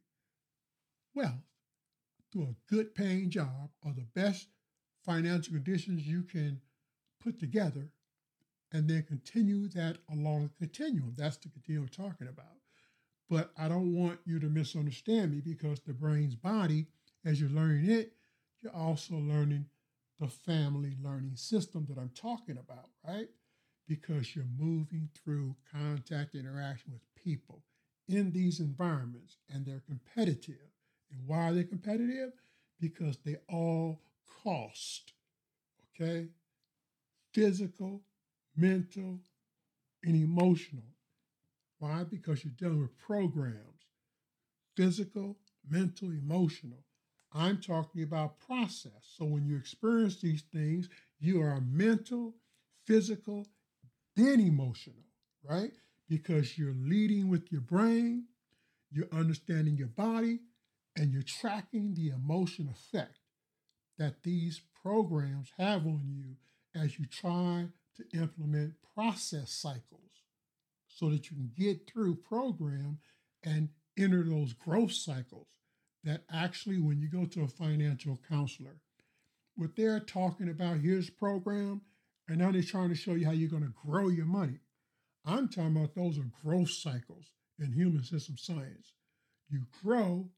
wealth 1.15 1.45
through 2.33 2.45
a 2.45 2.75
good 2.75 2.95
paying 2.95 3.29
job 3.29 3.69
or 3.85 3.93
the 3.93 4.07
best 4.15 4.49
financial 5.05 5.53
conditions 5.53 6.07
you 6.07 6.23
can 6.23 6.63
put 7.23 7.39
together 7.39 7.91
and 8.73 8.89
then 8.89 9.03
continue 9.03 9.69
that 9.69 9.99
along 10.11 10.45
a 10.47 10.59
continuum. 10.59 11.13
That's 11.19 11.37
the 11.37 11.51
continuum 11.51 11.91
I'm 11.93 12.05
talking 12.05 12.29
about. 12.29 12.57
But 13.29 13.51
I 13.59 13.69
don't 13.69 13.95
want 13.95 14.21
you 14.25 14.41
to 14.41 14.47
misunderstand 14.47 15.33
me 15.33 15.41
because 15.41 15.81
the 15.81 15.93
brain's 15.93 16.35
body, 16.35 16.87
as 17.27 17.43
you're 17.43 17.51
learning 17.51 17.91
it, 17.91 18.15
you're 18.63 18.75
also 18.75 19.17
learning 19.17 19.67
the 20.21 20.29
family 20.29 20.97
learning 21.03 21.37
system 21.37 21.87
that 21.89 21.99
I'm 21.99 22.11
talking 22.15 22.59
about, 22.59 22.89
right? 23.07 23.29
Because 23.89 24.35
you're 24.35 24.45
moving 24.59 25.09
through 25.15 25.57
contact 25.73 26.35
interaction 26.35 26.93
with 26.93 27.03
people 27.23 27.63
in 28.09 28.33
these 28.33 28.61
environments 28.61 29.37
and 29.53 29.65
they're 29.65 29.83
competitive. 29.87 30.71
And 31.11 31.27
why 31.27 31.49
are 31.49 31.53
they 31.53 31.65
competitive? 31.65 32.33
Because 32.81 33.19
they 33.25 33.37
all 33.49 34.01
cost, 34.43 35.13
okay? 36.01 36.29
Physical, 37.33 38.03
mental, 38.57 39.21
and 40.05 40.17
emotional. 40.17 40.85
Why? 41.79 42.05
Because 42.05 42.45
you're 42.45 42.55
dealing 42.57 42.81
with 42.81 42.97
programs 42.99 43.75
physical, 44.77 45.37
mental, 45.69 46.11
emotional. 46.11 46.85
I'm 47.35 47.61
talking 47.61 48.03
about 48.03 48.39
process. 48.41 49.15
So 49.19 49.25
when 49.25 49.47
you 49.47 49.57
experience 49.57 50.21
these 50.21 50.43
things, 50.53 50.89
you 51.19 51.43
are 51.43 51.61
mental, 51.61 52.35
physical, 52.87 53.47
then 54.17 54.41
emotional, 54.41 55.03
right? 55.43 55.73
because 56.09 56.59
you're 56.59 56.75
leading 56.75 57.29
with 57.29 57.51
your 57.51 57.61
brain, 57.61 58.25
you're 58.91 59.09
understanding 59.13 59.77
your 59.77 59.89
body, 59.89 60.41
and 60.97 61.13
you're 61.13 61.23
tracking 61.23 61.95
the 61.95 62.11
emotion 62.11 62.69
effect 62.69 63.19
that 63.99 64.23
these 64.23 64.61
programs 64.83 65.51
have 65.59 65.87
on 65.87 66.03
you 66.07 66.37
as 66.81 66.99
you 66.99 67.07
try 67.07 67.67
to 67.97 68.19
implement 68.19 68.75
process 68.95 69.51
cycles 69.51 70.23
so 70.89 71.09
that 71.11 71.31
you 71.31 71.37
can 71.37 71.51
get 71.57 71.91
through 71.91 72.15
program 72.15 72.99
and 73.43 73.69
enter 73.99 74.23
those 74.23 74.53
growth 74.53 74.93
cycles 74.93 75.47
that 76.05 76.23
actually 76.33 76.79
when 76.79 77.01
you 77.01 77.09
go 77.09 77.25
to 77.25 77.43
a 77.43 77.49
financial 77.49 78.19
counselor 78.29 78.77
what 79.57 79.77
they're 79.77 80.01
talking 80.01 80.49
about 80.49 80.79
here's 80.79 81.11
program 81.11 81.81
and 82.29 82.39
now 82.39 82.51
they're 82.51 82.63
trying 82.63 82.89
to 82.89 82.95
show 82.95 83.13
you 83.13 83.27
how 83.27 83.33
you're 83.33 83.51
going 83.51 83.63
to 83.63 83.75
grow 83.87 84.09
your 84.09 84.27
money. 84.27 84.59
I'm 85.25 85.49
talking 85.49 85.77
about 85.77 85.95
those 85.95 86.19
are 86.19 86.31
growth 86.43 86.71
cycles 86.71 87.31
in 87.59 87.73
human 87.73 88.03
system 88.03 88.37
science. 88.37 88.95
You 89.49 89.63
grow 89.83 90.29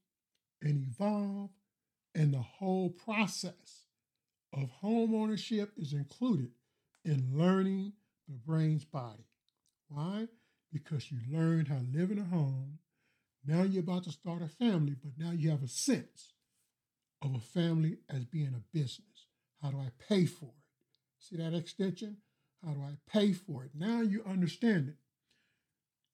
and 0.61 0.85
evolve 0.89 1.49
and 2.13 2.33
the 2.33 2.41
whole 2.41 2.89
process 2.89 3.85
of 4.53 4.69
home 4.69 5.15
ownership 5.15 5.71
is 5.77 5.93
included 5.93 6.51
in 7.05 7.31
learning 7.33 7.93
the 8.27 8.35
brain's 8.35 8.85
body. 8.85 9.25
Why? 9.89 10.27
Because 10.71 11.11
you 11.11 11.19
learned 11.31 11.69
how 11.69 11.77
to 11.77 11.97
live 11.97 12.11
in 12.11 12.19
a 12.19 12.23
home 12.23 12.79
now 13.47 13.63
you're 13.63 13.83
about 13.83 14.03
to 14.03 14.11
start 14.11 14.41
a 14.41 14.47
family, 14.47 14.95
but 15.01 15.13
now 15.17 15.31
you 15.31 15.49
have 15.49 15.63
a 15.63 15.69
sense 15.69 16.33
of 17.21 17.33
a 17.33 17.39
family 17.39 17.97
as 18.09 18.25
being 18.25 18.53
a 18.53 18.77
business. 18.77 19.27
How 19.61 19.71
do 19.71 19.77
I 19.77 19.91
pay 20.07 20.25
for 20.25 20.45
it? 20.45 20.63
See 21.19 21.37
that 21.37 21.53
extension? 21.53 22.17
How 22.63 22.73
do 22.73 22.81
I 22.81 22.97
pay 23.09 23.33
for 23.33 23.63
it? 23.63 23.71
Now 23.73 24.01
you 24.01 24.23
understand 24.27 24.89
it. 24.89 24.97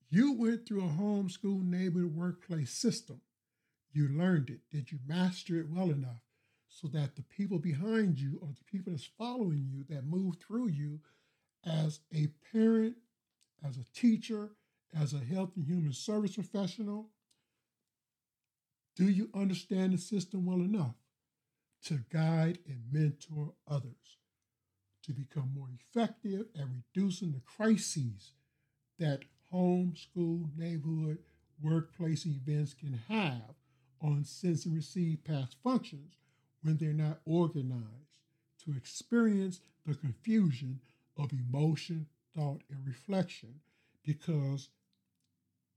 You 0.09 0.33
went 0.33 0.67
through 0.67 0.81
a 0.85 0.89
homeschool 0.89 1.63
neighborhood 1.63 2.15
workplace 2.15 2.71
system. 2.71 3.21
You 3.91 4.07
learned 4.07 4.49
it. 4.49 4.61
Did 4.71 4.91
you 4.91 4.99
master 5.07 5.57
it 5.57 5.69
well 5.69 5.89
enough 5.89 6.21
so 6.69 6.87
that 6.89 7.15
the 7.15 7.23
people 7.23 7.59
behind 7.59 8.19
you 8.19 8.39
or 8.41 8.49
the 8.49 8.63
people 8.65 8.93
that's 8.93 9.09
following 9.17 9.67
you 9.71 9.83
that 9.89 10.05
move 10.05 10.35
through 10.37 10.69
you 10.69 10.99
as 11.65 11.99
a 12.13 12.27
parent, 12.51 12.95
as 13.67 13.77
a 13.77 13.85
teacher, 13.99 14.51
as 14.99 15.13
a 15.13 15.19
health 15.19 15.51
and 15.55 15.65
human 15.65 15.93
service 15.93 16.35
professional, 16.35 17.09
do 18.95 19.09
you 19.09 19.29
understand 19.33 19.93
the 19.93 19.97
system 19.97 20.45
well 20.45 20.61
enough 20.61 20.95
to 21.85 21.99
guide 22.11 22.59
and 22.67 22.81
mentor 22.91 23.53
others 23.67 24.17
to 25.03 25.11
become 25.11 25.51
more 25.53 25.67
effective 25.73 26.45
at 26.57 26.65
reducing 26.95 27.31
the 27.31 27.41
crises 27.41 28.31
that 28.99 29.23
home, 29.51 29.93
school, 29.95 30.49
neighborhood, 30.57 31.17
workplace 31.61 32.25
events 32.25 32.73
can 32.73 32.99
have 33.09 33.55
on 34.01 34.23
sense 34.23 34.65
and 34.65 34.75
receive 34.75 35.23
past 35.23 35.55
functions 35.63 36.13
when 36.61 36.77
they're 36.77 36.93
not 36.93 37.19
organized 37.25 38.19
to 38.63 38.75
experience 38.77 39.59
the 39.85 39.95
confusion 39.95 40.79
of 41.17 41.31
emotion, 41.33 42.07
thought, 42.35 42.61
and 42.69 42.87
reflection? 42.87 43.59
Because 44.05 44.69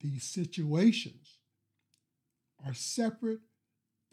these 0.00 0.24
situations 0.24 1.38
are 2.66 2.74
separate 2.74 3.40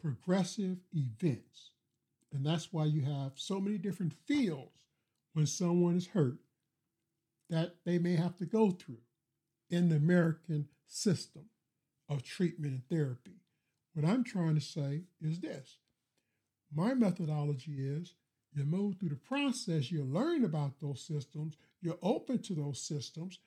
progressive 0.00 0.78
events. 0.92 1.70
And 2.32 2.44
that's 2.44 2.72
why 2.72 2.84
you 2.84 3.02
have 3.02 3.32
so 3.36 3.60
many 3.60 3.78
different 3.78 4.12
fields 4.26 4.70
when 5.32 5.46
someone 5.46 5.96
is 5.96 6.08
hurt 6.08 6.38
that 7.50 7.76
they 7.84 7.98
may 7.98 8.16
have 8.16 8.36
to 8.38 8.46
go 8.46 8.70
through 8.70 9.02
in 9.70 9.88
the 9.88 9.96
American 9.96 10.68
system 10.86 11.46
of 12.08 12.22
treatment 12.22 12.72
and 12.72 12.88
therapy. 12.88 13.40
What 13.94 14.06
I'm 14.06 14.24
trying 14.24 14.54
to 14.54 14.60
say 14.60 15.02
is 15.20 15.40
this 15.40 15.78
my 16.74 16.94
methodology 16.94 17.76
is 17.78 18.14
you 18.52 18.64
move 18.64 18.96
through 18.98 19.10
the 19.10 19.16
process, 19.16 19.90
you 19.90 20.04
learn 20.04 20.44
about 20.44 20.80
those 20.80 21.00
systems, 21.00 21.56
you're 21.80 21.98
open 22.02 22.38
to 22.42 22.54
those 22.54 22.80
systems, 22.80 23.38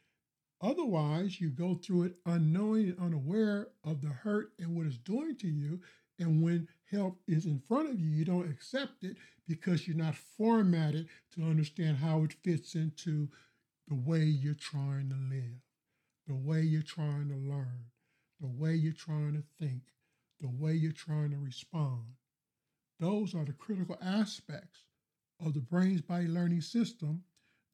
Otherwise, 0.61 1.39
you 1.39 1.49
go 1.49 1.75
through 1.75 2.03
it 2.03 2.15
unknowing 2.25 2.89
and 2.89 2.99
unaware 2.99 3.67
of 3.83 4.01
the 4.01 4.09
hurt 4.09 4.51
and 4.59 4.75
what 4.75 4.87
it's 4.87 4.97
doing 4.97 5.35
to 5.35 5.47
you. 5.47 5.79
And 6.19 6.41
when 6.41 6.67
help 6.91 7.21
is 7.27 7.45
in 7.45 7.61
front 7.67 7.89
of 7.89 7.99
you, 7.99 8.09
you 8.09 8.25
don't 8.25 8.49
accept 8.49 9.03
it 9.03 9.17
because 9.47 9.87
you're 9.87 9.95
not 9.95 10.15
formatted 10.15 11.07
to 11.35 11.43
understand 11.43 11.97
how 11.97 12.23
it 12.23 12.33
fits 12.43 12.73
into 12.73 13.29
the 13.87 13.95
way 13.95 14.23
you're 14.23 14.55
trying 14.55 15.09
to 15.09 15.35
live, 15.35 15.61
the 16.27 16.35
way 16.35 16.61
you're 16.61 16.81
trying 16.81 17.29
to 17.29 17.35
learn, 17.35 17.85
the 18.41 18.47
way 18.47 18.73
you're 18.73 18.93
trying 18.93 19.33
to 19.33 19.43
think, 19.63 19.83
the 20.39 20.49
way 20.49 20.73
you're 20.73 20.91
trying 20.91 21.29
to 21.31 21.37
respond. 21.37 22.03
Those 22.99 23.35
are 23.35 23.45
the 23.45 23.53
critical 23.53 23.97
aspects 24.01 24.85
of 25.39 25.53
the 25.53 25.61
brain's 25.61 26.01
body 26.01 26.27
learning 26.27 26.61
system 26.61 27.23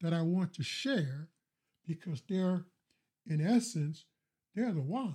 that 0.02 0.12
I 0.12 0.20
want 0.20 0.52
to 0.54 0.62
share 0.62 1.28
because 1.86 2.22
they're 2.28 2.64
in 3.26 3.40
essence, 3.40 4.04
they're 4.54 4.72
the 4.72 4.82
why 4.82 5.14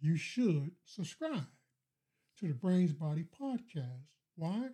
you 0.00 0.16
should 0.16 0.70
subscribe 0.84 1.46
to 2.38 2.48
the 2.48 2.54
Brains 2.54 2.92
Body 2.92 3.24
podcast. 3.40 4.08
Why? 4.36 4.68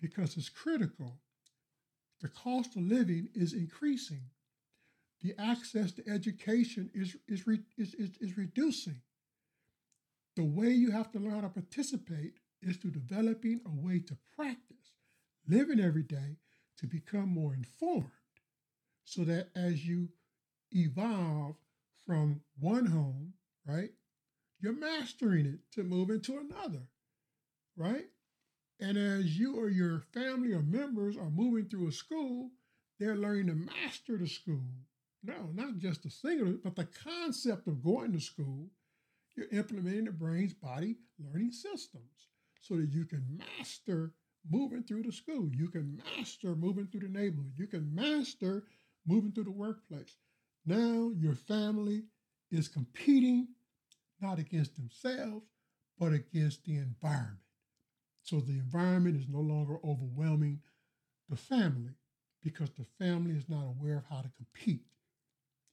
Because 0.00 0.36
it's 0.36 0.48
critical. 0.48 1.18
The 2.20 2.28
cost 2.28 2.76
of 2.76 2.82
living 2.82 3.28
is 3.34 3.52
increasing. 3.52 4.22
The 5.22 5.34
access 5.38 5.92
to 5.92 6.08
education 6.08 6.90
is, 6.94 7.16
is, 7.28 7.44
is, 7.78 7.94
is, 7.94 8.16
is 8.20 8.36
reducing. 8.36 9.00
The 10.34 10.44
way 10.44 10.70
you 10.70 10.90
have 10.90 11.12
to 11.12 11.18
learn 11.18 11.34
how 11.34 11.40
to 11.42 11.48
participate 11.48 12.34
is 12.62 12.76
through 12.76 12.92
developing 12.92 13.60
a 13.66 13.86
way 13.86 14.00
to 14.00 14.16
practice, 14.34 14.94
living 15.46 15.78
every 15.78 16.02
day 16.02 16.38
to 16.78 16.86
become 16.86 17.28
more 17.28 17.54
informed 17.54 18.10
so 19.04 19.24
that 19.24 19.48
as 19.54 19.86
you 19.86 20.08
evolve 20.72 21.56
from 22.06 22.40
one 22.58 22.86
home, 22.86 23.34
right? 23.66 23.90
You're 24.60 24.72
mastering 24.72 25.46
it 25.46 25.60
to 25.72 25.84
move 25.84 26.10
into 26.10 26.38
another, 26.38 26.82
right? 27.76 28.06
And 28.80 28.96
as 28.96 29.38
you 29.38 29.56
or 29.56 29.68
your 29.68 30.00
family 30.12 30.52
or 30.52 30.62
members 30.62 31.16
are 31.16 31.30
moving 31.30 31.68
through 31.68 31.88
a 31.88 31.92
school, 31.92 32.50
they're 32.98 33.16
learning 33.16 33.46
to 33.48 33.54
master 33.54 34.16
the 34.16 34.28
school. 34.28 34.64
No, 35.22 35.50
not 35.54 35.78
just 35.78 36.02
the 36.02 36.10
singular, 36.10 36.54
but 36.62 36.74
the 36.74 36.88
concept 37.04 37.68
of 37.68 37.82
going 37.82 38.12
to 38.12 38.20
school. 38.20 38.70
You're 39.36 39.46
implementing 39.52 40.04
the 40.04 40.12
brain's 40.12 40.52
body 40.52 40.96
learning 41.18 41.52
systems 41.52 42.28
so 42.60 42.76
that 42.76 42.90
you 42.92 43.04
can 43.04 43.40
master 43.58 44.12
moving 44.50 44.82
through 44.82 45.04
the 45.04 45.12
school. 45.12 45.48
You 45.54 45.68
can 45.68 46.02
master 46.16 46.54
moving 46.54 46.86
through 46.86 47.00
the 47.00 47.08
neighborhood. 47.08 47.52
You 47.56 47.66
can 47.66 47.94
master 47.94 48.64
moving 49.06 49.32
through 49.32 49.44
the 49.44 49.50
workplace. 49.50 50.16
Now 50.64 51.10
your 51.16 51.34
family 51.34 52.04
is 52.50 52.68
competing 52.68 53.48
not 54.20 54.38
against 54.38 54.76
themselves, 54.76 55.46
but 55.98 56.12
against 56.12 56.64
the 56.64 56.76
environment. 56.76 57.38
So 58.22 58.40
the 58.40 58.52
environment 58.52 59.16
is 59.16 59.28
no 59.28 59.40
longer 59.40 59.78
overwhelming 59.84 60.60
the 61.28 61.36
family 61.36 61.94
because 62.42 62.70
the 62.70 62.86
family 62.98 63.32
is 63.32 63.48
not 63.48 63.64
aware 63.66 63.98
of 63.98 64.04
how 64.08 64.22
to 64.22 64.30
compete. 64.36 64.84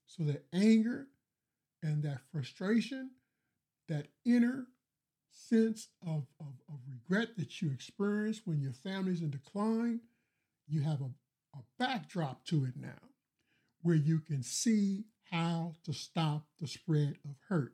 So 0.07 0.23
that 0.23 0.45
anger 0.51 1.07
and 1.83 2.01
that 2.03 2.21
frustration, 2.31 3.11
that 3.87 4.07
inner 4.25 4.65
sense 5.31 5.89
of, 6.05 6.25
of, 6.39 6.53
of 6.67 6.79
regret 6.87 7.37
that 7.37 7.61
you 7.61 7.71
experience 7.71 8.41
when 8.45 8.59
your 8.59 8.73
family's 8.73 9.21
in 9.21 9.29
decline, 9.29 10.01
you 10.67 10.81
have 10.81 11.01
a, 11.01 11.09
a 11.55 11.61
backdrop 11.77 12.43
to 12.45 12.65
it 12.65 12.73
now 12.75 13.08
where 13.81 13.95
you 13.95 14.19
can 14.19 14.43
see 14.43 15.05
how 15.31 15.73
to 15.83 15.93
stop 15.93 16.45
the 16.59 16.67
spread 16.67 17.17
of 17.25 17.35
hurt. 17.47 17.73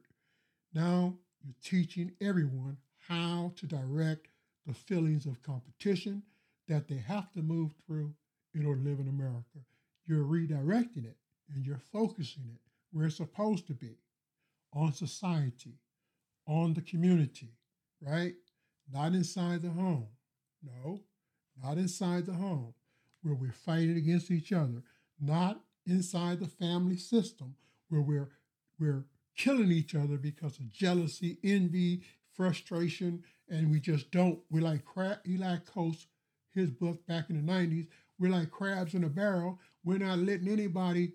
Now 0.74 1.15
you're 1.44 1.56
teaching 1.63 2.12
everyone 2.22 2.78
how 3.08 3.54
to 3.58 3.65
direct 3.65 4.28
the 4.65 4.74
feelings 4.74 5.26
of 5.26 5.41
competition 5.44 6.24
that 6.68 6.88
they 6.88 6.98
have 6.98 7.32
to 7.34 7.41
move 7.41 7.72
through 7.86 8.13
in 8.54 8.65
order 8.65 8.82
to 8.82 8.89
live 8.89 9.00
in 9.00 9.08
America. 9.08 9.60
You're 10.06 10.24
redirecting 10.24 11.06
it 11.06 11.18
and 11.54 11.65
you're 11.65 11.82
focusing 11.91 12.44
it 12.54 12.60
where 12.91 13.06
it's 13.08 13.18
supposed 13.18 13.68
to 13.68 13.74
be 13.74 13.98
on 14.74 14.94
society, 14.94 15.80
on 16.48 16.74
the 16.74 16.82
community, 16.82 17.54
right? 18.02 18.34
Not 18.91 19.13
inside 19.13 19.62
the 19.62 19.70
home. 19.70 20.08
No, 20.63 21.02
not 21.62 21.78
inside 21.78 22.26
the 22.26 22.34
home 22.34 22.74
where 23.22 23.36
we're 23.36 23.52
fighting 23.52 23.98
against 23.98 24.32
each 24.32 24.52
other, 24.52 24.84
not 25.20 25.62
inside 25.86 26.39
the 26.39 26.48
family 26.48 26.98
system 26.98 27.56
where 27.89 28.02
we're 28.02 28.30
we're 28.80 29.06
killing 29.38 29.71
each 29.71 29.95
other 29.95 30.17
because 30.17 30.58
of 30.60 30.71
jealousy, 30.71 31.38
envy, 31.43 32.02
frustration, 32.34 33.24
and 33.50 33.71
we 33.71 33.80
just 33.80 34.12
don't. 34.12 34.39
We're 34.50 34.63
like 34.63 34.86
crab. 34.86 35.19
Eli 35.28 35.58
Coates, 35.65 36.08
his 36.54 36.71
book 36.71 37.06
back 37.08 37.30
in 37.30 37.45
the 37.45 37.52
'90s. 37.52 37.88
We're 38.19 38.32
like 38.32 38.52
crabs 38.52 38.93
in 38.93 39.04
a 39.04 39.10
barrel. 39.10 39.60
We're 39.84 40.00
not 40.00 40.19
letting 40.19 40.48
anybody 40.48 41.13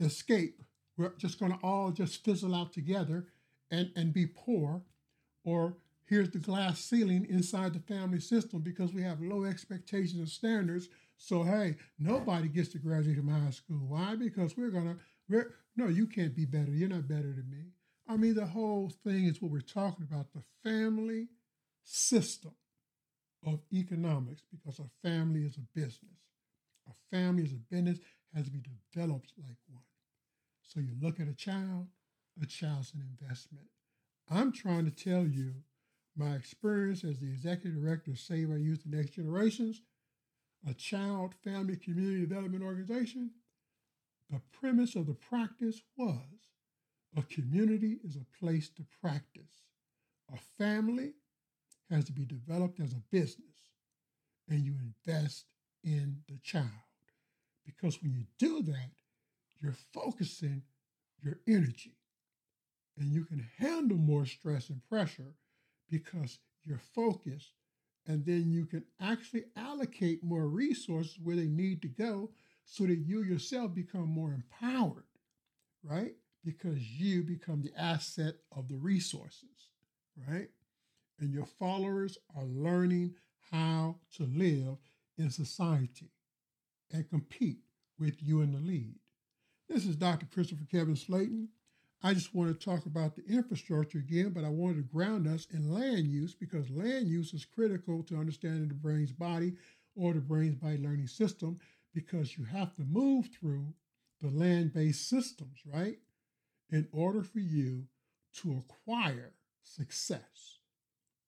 escape 0.00 0.62
we're 0.96 1.12
just 1.18 1.38
going 1.38 1.52
to 1.52 1.58
all 1.62 1.90
just 1.90 2.24
fizzle 2.24 2.54
out 2.54 2.72
together 2.72 3.26
and, 3.70 3.90
and 3.96 4.12
be 4.12 4.26
poor, 4.26 4.82
or 5.44 5.76
here's 6.06 6.30
the 6.30 6.38
glass 6.38 6.80
ceiling 6.80 7.26
inside 7.28 7.74
the 7.74 7.94
family 7.94 8.20
system 8.20 8.60
because 8.60 8.92
we 8.92 9.02
have 9.02 9.20
low 9.20 9.44
expectations 9.44 10.18
and 10.18 10.28
standards. 10.28 10.88
So 11.16 11.42
hey, 11.42 11.76
nobody 11.98 12.48
gets 12.48 12.70
to 12.70 12.78
graduate 12.78 13.16
from 13.16 13.28
high 13.28 13.50
school. 13.50 13.86
Why? 13.88 14.16
Because 14.16 14.56
we're 14.56 14.70
gonna 14.70 14.96
we're 15.28 15.54
no, 15.76 15.88
you 15.88 16.06
can't 16.06 16.34
be 16.34 16.44
better. 16.44 16.70
You're 16.70 16.88
not 16.88 17.08
better 17.08 17.32
than 17.32 17.48
me. 17.50 17.72
I 18.08 18.16
mean, 18.16 18.34
the 18.34 18.46
whole 18.46 18.92
thing 19.04 19.24
is 19.24 19.42
what 19.42 19.50
we're 19.50 19.60
talking 19.60 20.06
about, 20.08 20.32
the 20.32 20.42
family 20.62 21.28
system 21.82 22.52
of 23.44 23.60
economics, 23.72 24.42
because 24.50 24.78
a 24.78 25.08
family 25.08 25.42
is 25.42 25.56
a 25.56 25.78
business. 25.78 26.20
A 26.88 27.16
family 27.16 27.42
is 27.44 27.52
a 27.52 27.74
business, 27.74 27.98
has 28.34 28.44
to 28.46 28.50
be 28.50 28.62
developed 28.94 29.32
like 29.38 29.56
one. 29.68 29.82
So 30.62 30.80
you 30.80 30.94
look 31.00 31.20
at 31.20 31.28
a 31.28 31.34
child, 31.34 31.88
a 32.40 32.46
child's 32.46 32.92
an 32.94 33.02
investment. 33.20 33.66
I'm 34.30 34.52
trying 34.52 34.84
to 34.84 34.90
tell 34.90 35.26
you 35.26 35.54
my 36.16 36.34
experience 36.34 37.04
as 37.04 37.18
the 37.18 37.26
executive 37.26 37.80
director 37.80 38.12
of 38.12 38.18
Save 38.18 38.50
Our 38.50 38.58
Youth 38.58 38.82
and 38.84 38.94
Next 38.94 39.10
Generations, 39.10 39.82
a 40.68 40.74
child 40.74 41.34
family 41.44 41.76
community 41.76 42.26
development 42.26 42.64
organization. 42.64 43.30
The 44.30 44.40
premise 44.60 44.96
of 44.96 45.06
the 45.06 45.14
practice 45.14 45.80
was 45.96 46.18
a 47.16 47.22
community 47.22 47.98
is 48.04 48.16
a 48.16 48.44
place 48.44 48.68
to 48.70 48.84
practice. 49.00 49.62
A 50.32 50.36
family 50.58 51.12
has 51.90 52.04
to 52.06 52.12
be 52.12 52.24
developed 52.24 52.80
as 52.80 52.92
a 52.92 53.02
business, 53.12 53.70
and 54.48 54.60
you 54.60 54.74
invest 55.06 55.46
in 55.84 56.18
the 56.28 56.38
child. 56.42 56.66
Because 57.64 58.02
when 58.02 58.12
you 58.12 58.24
do 58.38 58.62
that, 58.62 58.90
you're 59.62 59.76
focusing 59.94 60.62
your 61.22 61.38
energy 61.46 61.96
and 62.98 63.12
you 63.12 63.24
can 63.24 63.46
handle 63.58 63.96
more 63.96 64.26
stress 64.26 64.68
and 64.68 64.80
pressure 64.88 65.34
because 65.90 66.38
you're 66.64 66.80
focused 66.94 67.52
and 68.06 68.24
then 68.24 68.50
you 68.50 68.66
can 68.66 68.84
actually 69.00 69.44
allocate 69.56 70.22
more 70.22 70.46
resources 70.46 71.18
where 71.22 71.36
they 71.36 71.46
need 71.46 71.82
to 71.82 71.88
go 71.88 72.30
so 72.64 72.84
that 72.84 72.98
you 72.98 73.22
yourself 73.22 73.74
become 73.74 74.08
more 74.08 74.32
empowered, 74.32 75.04
right? 75.82 76.14
Because 76.44 76.78
you 76.78 77.22
become 77.22 77.62
the 77.62 77.72
asset 77.80 78.34
of 78.56 78.68
the 78.68 78.76
resources, 78.76 79.70
right? 80.28 80.48
And 81.18 81.32
your 81.32 81.46
followers 81.46 82.18
are 82.36 82.44
learning 82.44 83.14
how 83.50 83.96
to 84.16 84.24
live 84.24 84.76
in 85.18 85.30
society 85.30 86.10
and 86.92 87.08
compete 87.08 87.58
with 87.98 88.22
you 88.22 88.40
in 88.42 88.52
the 88.52 88.58
lead. 88.58 88.96
This 89.68 89.86
is 89.86 89.96
Dr. 89.96 90.26
Christopher 90.26 90.66
Kevin 90.70 90.94
Slaton. 90.94 91.48
I 92.02 92.14
just 92.14 92.34
want 92.34 92.58
to 92.58 92.64
talk 92.64 92.86
about 92.86 93.16
the 93.16 93.24
infrastructure 93.26 93.98
again, 93.98 94.30
but 94.30 94.44
I 94.44 94.48
wanted 94.48 94.76
to 94.76 94.94
ground 94.94 95.26
us 95.26 95.46
in 95.52 95.72
land 95.72 96.08
use 96.08 96.34
because 96.34 96.70
land 96.70 97.08
use 97.08 97.32
is 97.32 97.44
critical 97.44 98.02
to 98.04 98.16
understanding 98.16 98.68
the 98.68 98.74
brain's 98.74 99.12
body 99.12 99.54
or 99.94 100.12
the 100.12 100.20
brain's 100.20 100.56
body 100.56 100.78
learning 100.78 101.08
system 101.08 101.58
because 101.94 102.36
you 102.36 102.44
have 102.44 102.74
to 102.74 102.82
move 102.82 103.28
through 103.28 103.72
the 104.20 104.28
land 104.28 104.74
based 104.74 105.08
systems, 105.08 105.60
right? 105.72 105.98
In 106.70 106.86
order 106.92 107.22
for 107.22 107.38
you 107.38 107.84
to 108.42 108.62
acquire 108.62 109.32
success 109.62 110.58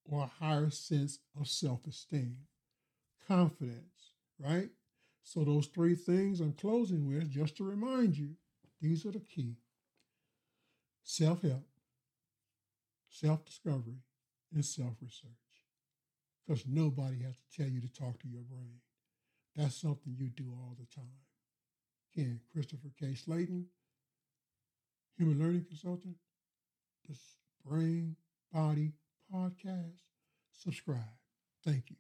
or 0.05 0.23
a 0.23 0.45
higher 0.45 0.71
sense 0.71 1.19
of 1.39 1.49
self 1.49 1.87
esteem, 1.87 2.37
confidence, 3.27 4.13
right? 4.39 4.69
So, 5.23 5.45
those 5.45 5.67
three 5.67 5.95
things 5.95 6.41
I'm 6.41 6.53
closing 6.53 7.07
with, 7.07 7.31
just 7.31 7.57
to 7.57 7.65
remind 7.65 8.17
you, 8.17 8.37
these 8.81 9.05
are 9.05 9.13
the 9.13 9.21
key 9.21 9.57
self 11.09 11.41
help, 11.41 11.67
self 13.09 13.45
discovery, 13.47 14.03
and 14.55 14.65
self 14.65 14.93
research. 15.01 15.31
Because 16.47 16.65
nobody 16.67 17.23
has 17.23 17.35
to 17.37 17.63
tell 17.63 17.71
you 17.71 17.81
to 17.81 17.93
talk 17.93 18.21
to 18.21 18.29
your 18.29 18.43
brain. 18.43 18.81
That's 19.57 19.81
something 19.81 20.15
you 20.17 20.29
do 20.29 20.51
all 20.51 20.77
the 20.79 20.87
time. 20.95 21.25
Again, 22.15 22.41
Christopher 22.53 22.89
K. 22.99 23.15
Slaton, 23.15 23.65
human 25.17 25.39
learning 25.39 25.65
consultant, 25.69 26.17
the 27.09 27.17
Brain 27.65 28.17
Body 28.53 28.93
Podcast. 29.33 30.03
Subscribe. 30.53 31.17
Thank 31.65 31.91
you. 31.91 31.97